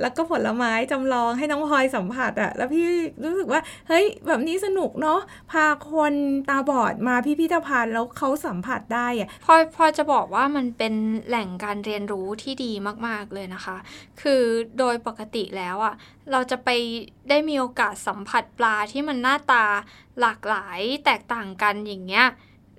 [0.00, 2.86] แล้วก็ผลไม้จำลองให้น้องพลอยสัมผัสอะแล้วพี่
[3.24, 5.20] รู้สึกว่า เฮ้ย แบบนี้สนุกเนาะ
[5.52, 6.14] พาคน
[6.48, 10.94] ตาบอดมาพิพิธภัณฑ์แล้วเขาสัมผัสได้อะพอพอจะบอกว่ามันเป็น
[11.28, 12.72] แหล่งการเรียนรู้ที่ดี
[13.06, 13.76] มาก ๆเลยนะคะ
[14.20, 14.42] คือ
[14.78, 15.94] โดยปกติแล้วอะ่ะ
[16.32, 16.68] เราจะไป
[17.28, 19.64] ได้มีโอกาสสัมผัสปลาที่มันหน้าตา
[20.20, 22.26] หลากหลายแตกต่างกันอย่างเงี้ย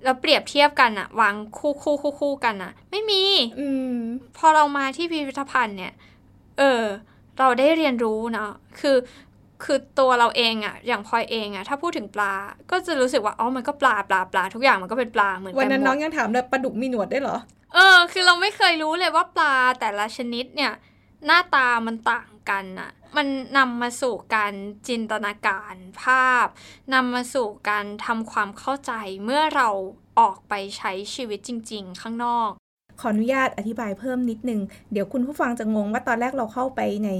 [0.04, 3.22] แล้วเปรียบเทียบกันอะวางคู่คู่คู่คู่กันอะไม่มี
[3.60, 3.98] อืม
[4.36, 5.92] พอเรามาที่พิพิธภัณฑ์เนี่ย
[6.58, 6.84] เออ
[7.40, 8.50] เราได้เรียนรู้เนาะ
[8.80, 8.96] คือ
[9.64, 12.34] คือตัวเราเองอะอย่างพลอยเองอะถ้าพูดถึงปลา
[12.70, 17.36] ก็จะรู้สึกว่าอ๋อมันก็ปลาปลาปลาทุกอย่างมันก็เป็นปลาเหมือนวันกันนั้นหมน้องดยังถามเลยปลาดุกมีหนวดได้วยเหรอ
[17.74, 20.72] เออ คือเราไม่เคยรู้เลยว่าปลาแต่ละชนิดเนี่ย
[21.26, 23.26] หน้าตามันต่างกันอะมัน
[23.58, 24.52] นำมาสู่การ
[24.88, 26.46] จินตนาการภาพ
[26.94, 28.92] นำมาสู่การทำความเข้าใจ
[29.24, 29.68] เมื่อเรา
[30.18, 32.50] ออกไปใช้ชีวิตจริง ๆ ข้างนอก
[33.00, 34.60] ขออนุญาตอธิบายเพิ่มนิดนึง
[34.92, 37.10] เดี๋ยวคุณผู้ฟังจะงงว่าตอนแรกเราเข้าไปใน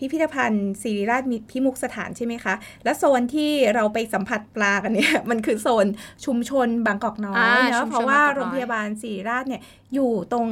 [0.00, 5.86] พิพิธภัณฑ์ศิริราชมิพิมุกสถานใช่ไหมคะ และโซนที่เราไปสัมผัสปลากันเนี่ยมันคือโซน
[6.24, 9.62] ชุมชนบางกอกน้อยอ่าเนาะชุมชนเพราะว่าบางกอกน้อยโรงพยาบาลศิริราชเนี่ย
[9.94, 10.46] อยู่ตรง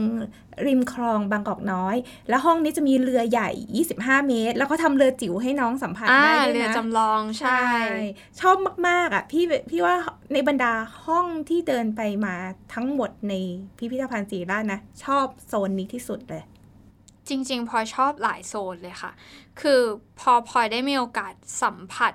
[0.66, 1.96] ริมคลองบางกอกน้อย
[2.28, 3.50] แล้วห้องนี้จะมีเรือใหญ่
[3.90, 7.60] 25 เมตร แล้วเขาทำเรือจิ๋วให้น้องสัมผัสอ่าได้ด้วยเรือนะจำลองใช่
[8.40, 8.56] ชอบ
[8.88, 9.94] มาก ๆ อะ พี่พี่ว่า
[10.32, 10.72] ในบรรดา
[11.06, 12.34] ห้องที่เดินไปมา
[12.74, 13.34] ทั้งหมดใน
[13.78, 16.42] พิพิธภัณฑ์ศรีราชนะ ชอบโซนนี้ที่สุดเลย
[17.28, 19.12] จริง ๆพลอยชอบหลายโซนเลยค่ะ
[19.60, 19.80] คือ
[20.20, 22.12] พอพลอยได้มีโอกาสสัมผัส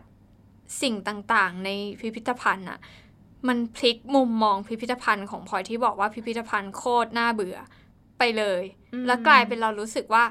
[0.82, 2.80] สิ่งต่างๆ ในพิพิธภัณฑ์อะ
[3.48, 7.58] มันพลิกมุมมองพิพิธภัณฑ์ของพลอยที่บอกว่าพิพิธภัณฑ์โคตรน่าเบื่อ
[8.18, 10.26] ไปเลยอืมแล้วกลายเป็นเรารู้สึกว่า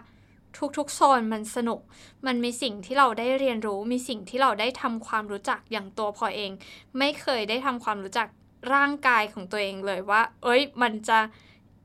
[0.77, 1.81] ทุกๆโซนมันสนุก
[2.27, 6.53] มันมีสิ่งที่เราได้เรียนรู้ มีสิ่งที่เราได้ทำความรู้จักอย่างตัวพลอยเอง
[6.99, 8.29] ไม่เคยได้ทำความรู้จัก
[8.75, 11.18] ร่างกายของตัวเองเลยว่า เอ้ย มันจะ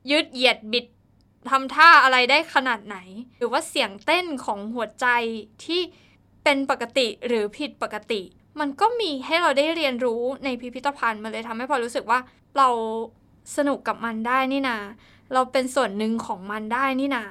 [0.10, 0.86] ยืดเหยียดบิด
[1.51, 2.97] ทำท่าอะไรได้ขนาดไหน
[3.38, 5.07] หรือว่าเสียงเต้นของหัวใจ
[5.65, 5.81] ที่
[6.43, 8.21] เป็นปกติหรือผิดปกติ
[8.60, 12.19] มันก็มีให้เราได้เรียนรู้ในพิพิธภัณฑ์มันเลยทำให้พลอยรู้สึกว่า
[12.57, 12.69] เรา
[13.57, 14.77] สนุกกับมันได้นี่นา
[15.33, 17.23] เราเป็นส่วนหนึ่งของมันได้นี่นา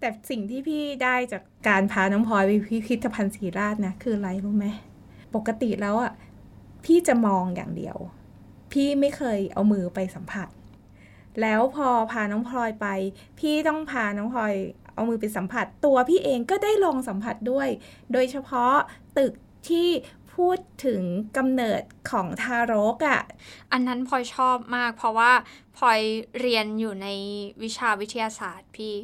[0.00, 4.66] แต่สิ่งที่พี่ได้จากการพาน้องพลอยไปพิพิธภัณฑ์ศรีราชนะคืออะไรรู้ไหม
[5.34, 6.12] ปกติแล้วอะ
[6.84, 7.96] พี่จะมองอย่างเดียว
[8.72, 10.48] พี่ไม่เคยเอามือไปสัมผัส
[11.42, 12.86] แล้วพอพาน้องพลอยไป
[13.38, 14.54] พี่ต้องพาน้องพลอย
[14.94, 17.68] เอามือไปสัมผัส ตัวพี่เองก็ได้ลองสัมผัสด้วย
[18.12, 18.74] โดยเฉพาะ
[19.18, 19.32] ตึก
[19.68, 19.88] ที่
[20.34, 21.02] พูดถึง
[21.36, 23.22] กำเนิดของทารกอะ่ะ
[23.72, 25.32] อันนั้นพลอยชอบมาก เพราะว่า
[25.76, 26.00] พลอย
[26.40, 27.08] เรียนอยู่ใน
[27.62, 28.94] วิชาวิทยาศาสตร์พี่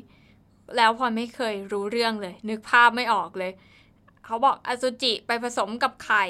[0.76, 3.52] แล้วพลอยไม่เคยรู้เรื่องเลย นึกภาพไม่ออกเลย
[4.24, 6.24] เขาบอกอสุจิไปผสมกับไข่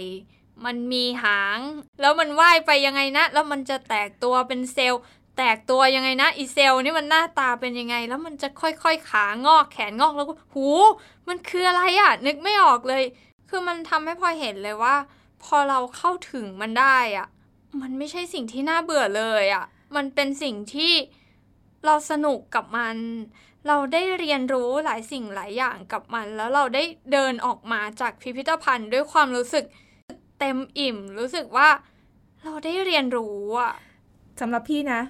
[0.65, 1.59] มันมีหาง
[2.01, 5.03] แล้วมันว่ายไปยังไงนะ แล้วมันจะแตกตัวเป็นเซลล์
[5.37, 10.67] แตกตัวยังไงนะอีเซลนี่มันหน้าตาเป็นยังไง แล้วมันจะค่อยๆขางอกแขนงอกแล้วก็หู
[11.29, 13.05] มันคืออะไรอะนึกไม่ออกเลย
[13.49, 14.95] คือมันทำให้พลอยเห็นเลยว่า
[15.45, 17.27] พอเราเข้าถึงมันได้อะ
[17.81, 19.65] มันไม่ใช่สิ่งที่น่าเบื่อเลยอะ
[19.97, 20.93] มันเป็นสิ่งที่
[21.87, 22.97] เราสนุกกับมัน
[23.67, 29.65] เราได้เรียนรู้หลายสิ่งหลายอย่างกับมัน แล้วเราได้เดินออกมาจากพิพิธภัณฑ์ด้วยความรู้สึก
[30.41, 31.69] เต็มอิ่ม รู้สึกว่า
[32.45, 33.73] เราได้เรียนรู้อะ
[34.41, 35.01] สำหรับพี่นะ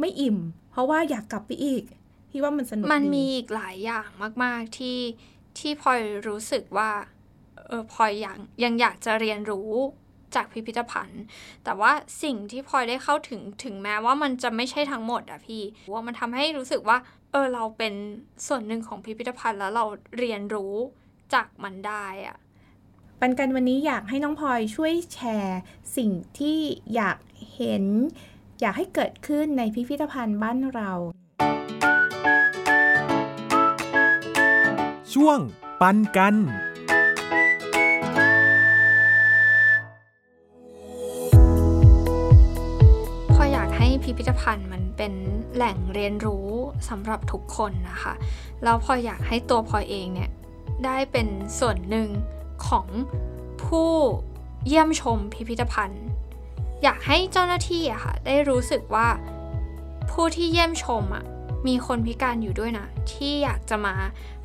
[0.00, 0.38] ไม่อิ่ม
[0.70, 1.84] เพราะว่าอยากกลับไปอีก
[2.30, 4.08] พี่ว่ามันสนุกมันดีมีอีกหลายอย่าง
[4.44, 4.98] มาก ๆ ที่
[5.58, 6.90] ที่พลอยรู้สึกว่า
[7.66, 9.70] เออพลอยยังยังอยากจะเรียนรู้
[10.34, 11.22] จากพิพิธภัณฑ์
[11.64, 16.98] แต่ว่าสิ่งที่พลอยได้เข้าถึงถึงแม้ว่ามันจะไม่ใช่ทั้งหมดอะพี่ว่ามันทำให้รู้สึกว่า
[17.30, 17.94] เออเราเป็น
[18.46, 19.84] ส่วนหนึ่งของพิพิธภัณฑ์แล้วเรา
[20.18, 20.74] เรียนรู้
[21.34, 22.36] จากมันได้อะ
[23.20, 25.60] ปันกันวันนี้อยากให้น้องพลอยช่วยแชร์
[25.96, 26.58] สิ่งที่
[26.94, 27.18] อยาก
[27.54, 27.84] เห็น
[28.66, 30.90] อยากให้เกิดขึ้นในพิพิธภัณฑ์บ้านเรา
[35.14, 35.38] ช่วง
[35.80, 36.34] ปันกัน
[43.32, 45.12] พออยากให้พิพิธภัณฑ์มันเป็น
[45.54, 46.48] แหล่งเรียนรู้
[46.88, 48.14] สำหรับทุกคนนะคะ
[48.62, 50.30] แล้วพออยากให้ตัวพลอยเองเนี่ย
[50.84, 51.26] ได้เป็น
[51.58, 52.08] ส่วนหนึ่ง
[52.66, 52.86] ของ
[53.64, 53.90] ผู้
[54.66, 56.04] เยี่ยมชมพิพิธภัณฑ์
[56.82, 59.08] อยากให้เจ้าหน้าที่อะค่ะ ได้รู้สึกว่า
[60.10, 61.24] ผู้ที่เยี่ยมชมอะ
[61.66, 63.94] มีคนพิการอยู่ด้วยนะ ที่อยากจะมา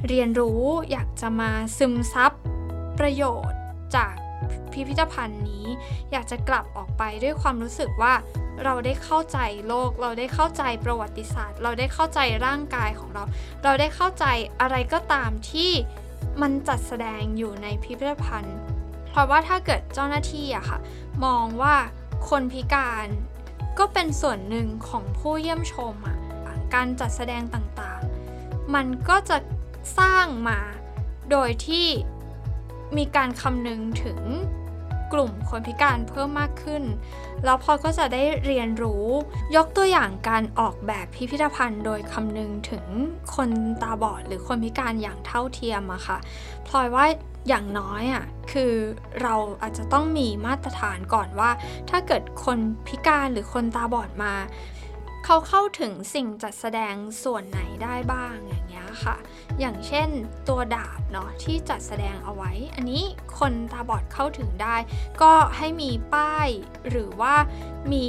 [0.08, 0.62] เรียนรู้
[0.92, 2.32] อยากจะมาซึมซับ
[3.00, 3.60] ประโยชน์
[3.96, 4.14] จาก
[4.72, 5.66] พิพิธภัณฑ์นี้
[6.12, 8.14] อยากจะกลับออกไปด้วยความรู้สึกว่า
[8.64, 13.24] เราได้เข้าใจโลก เราได้เข้าใจประวัติศาสตร์ เราได้เข้าใจร่างกายของเรา
[13.64, 14.26] เราได้เข้าใจ
[14.62, 15.72] อะไรก็ตามที่
[16.42, 18.58] มันจัดแสดงอยู่ในพิพิธภัณฑ์
[19.10, 20.80] เพราะว่าถ้าเกิดเจ้าหน้าที่อะค่ะ
[21.26, 21.76] มองว่า
[22.28, 23.08] คนพิการ
[23.80, 26.18] ก็เป็นส่วนหนึ่งของผู้เยี่ยมชมอะ
[26.74, 29.38] การจัดแสดงต่างๆ มันก็จะ
[30.00, 30.60] สร้างมา
[31.32, 31.88] โดยที่
[32.98, 34.22] มีการคำนึงถึง
[35.14, 36.84] กลุ่มคนพิการเพิ่มมากขึ้น
[37.46, 39.06] แล้วพลอยก็จะได้เรียนรู้
[39.56, 42.86] ยกตัวอย่างการออกแบบพิพิธภัณฑ์ โดยคำนึงถึง
[43.36, 43.50] คน
[43.82, 46.18] ตาบอดหรือคนพิการอย่างเท่าเทียมอะค่ะ
[46.68, 47.06] พลอยว่า
[47.48, 48.74] อย่างน้อยอะคือ
[49.22, 51.52] เราอาจจะต้องมีมาตรฐานก่อนว่า
[51.90, 54.34] ถ้าเกิดคนพิการหรือคนตาบอดมา
[55.26, 59.16] เขาเข้าถึงสิ่งจัดแสดงส่วนไหนได้บ้างอย่างเงี้ยค่ะ
[59.60, 60.10] อย่างเช่น
[60.50, 63.04] ตัวดาบเนาะที่จัดแสดงเอาไว้ อันนี้
[63.40, 64.76] คนตาบอดเข้าถึงได้
[65.22, 66.48] ก็ให้มีป้าย
[66.90, 67.36] หรือว่า
[67.94, 68.06] มี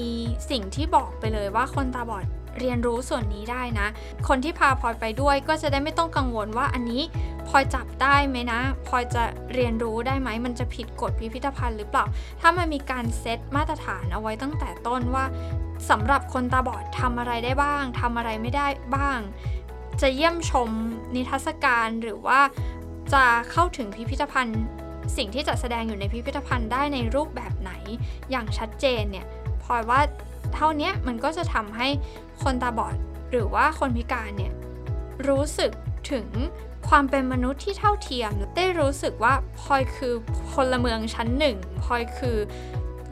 [0.51, 2.27] สิ่งที่บอกไปเลยว่าคนตาบอด
[2.61, 3.89] เรียนรู้ส่วนนี้ได้นะ
[4.29, 7.03] คนที่พาพลอยไปด้วยก็จะได้ไม่ต้องกังวลว่าอันนี้
[7.49, 9.23] พลอยจับได้ไหมนะพลอยจะ
[9.55, 12.05] เรียนรู้ได้ไหมมันจะผิดกฎพิพิธภัณฑ์หรือเปล่า
[12.41, 15.25] ถ้ามันมีการเซตมาตรฐานเอาไว้ตั้งแต่ต้นว่า
[15.91, 19.19] สำหรับคนตาบอดทำอะไรได้บ้างทำอะไรไม่ได้บ้าง
[20.01, 20.71] จะเยี่ยมชม
[21.15, 22.41] นิทรรศการหรือว่า
[23.13, 24.61] จะเข้าถึงพิพิธภัณฑ์
[25.17, 27.73] สิ่งที่จัดแสดงอยู่ในพิพิธภัณฑ์ได้ในรูปแบบไหน
[28.31, 29.27] อย่างชัดเจนเนี่ย
[29.63, 30.01] พลอยว่า
[30.55, 31.89] เท่านี้มันก็จะทำให้
[32.43, 32.97] คนตาบอด
[33.31, 34.53] หรือว่าคนพิการเนี่ย
[35.29, 35.73] รู้สึก
[36.13, 36.27] ถึง
[36.89, 40.15] ความเป็นมนุษย์ที่เท่าเทียม ได้รู้สึกว่าพลอยคือ
[40.53, 42.39] พลเมืองชั้นหนึ่งพลอยคือ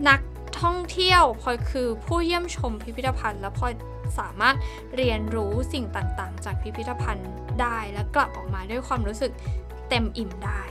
[0.09, 0.21] นัก
[0.61, 3.73] ท่องเที่ยวพลอยคือผู้เยี่ยมชมพิพิธภัณฑ์ และพลอย
[4.19, 4.57] สามารถ
[4.97, 9.33] เรียนรู้สิ่งต่างๆ จากพิพิธภัณฑ์ได้และกลับออกมาด้วยความรู้สึก
[9.89, 10.63] เต็มอิ่มได้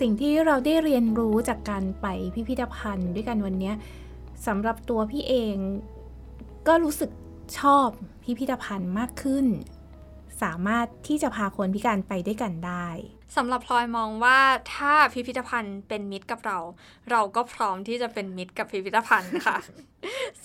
[0.00, 3.72] สิ่งที่เราได้เรียนรู้จากการไปพิพิธภัณฑ์ด้วยกันวันนี้
[4.46, 5.56] สำหรับตัวพี่เอง
[6.68, 7.10] ก็รู้สึก
[7.58, 7.88] ชอบ
[8.22, 9.46] พิพิธภัณฑ์มากขึ้น
[10.42, 12.88] สามารถที่จะพาคนพิการไปด้วยกันได้
[13.36, 14.40] สำหรับพลอยมองว่า
[14.74, 16.58] ถ้าพิพิธภัณฑ์เป็นมิตรกับเรา
[17.10, 19.58] เราก็พร้อมที่จะเป็นมิตรกับพิพิธภัณฑ์ค่ะ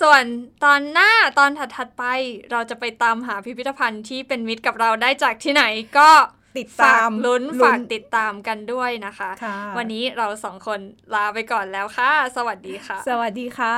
[0.02, 0.24] ส่วน
[0.64, 2.04] ตอนหน้าตอนถัดๆไป
[2.52, 5.64] เราจะไปตามหาพิพิธภัณฑ์ที่เป็นมิตรกับเราได้จากที่ไหน
[5.98, 6.10] ก็
[6.58, 10.80] ติดฝาตากมลุ้นลุ้นฝากติดตามกันด้วยนะคะค่ะวันนี้เราสองคน
[11.14, 13.78] ลาไปก่อนแล้วค่ะ สวัสดีค่ะ สวัสดีค่ะ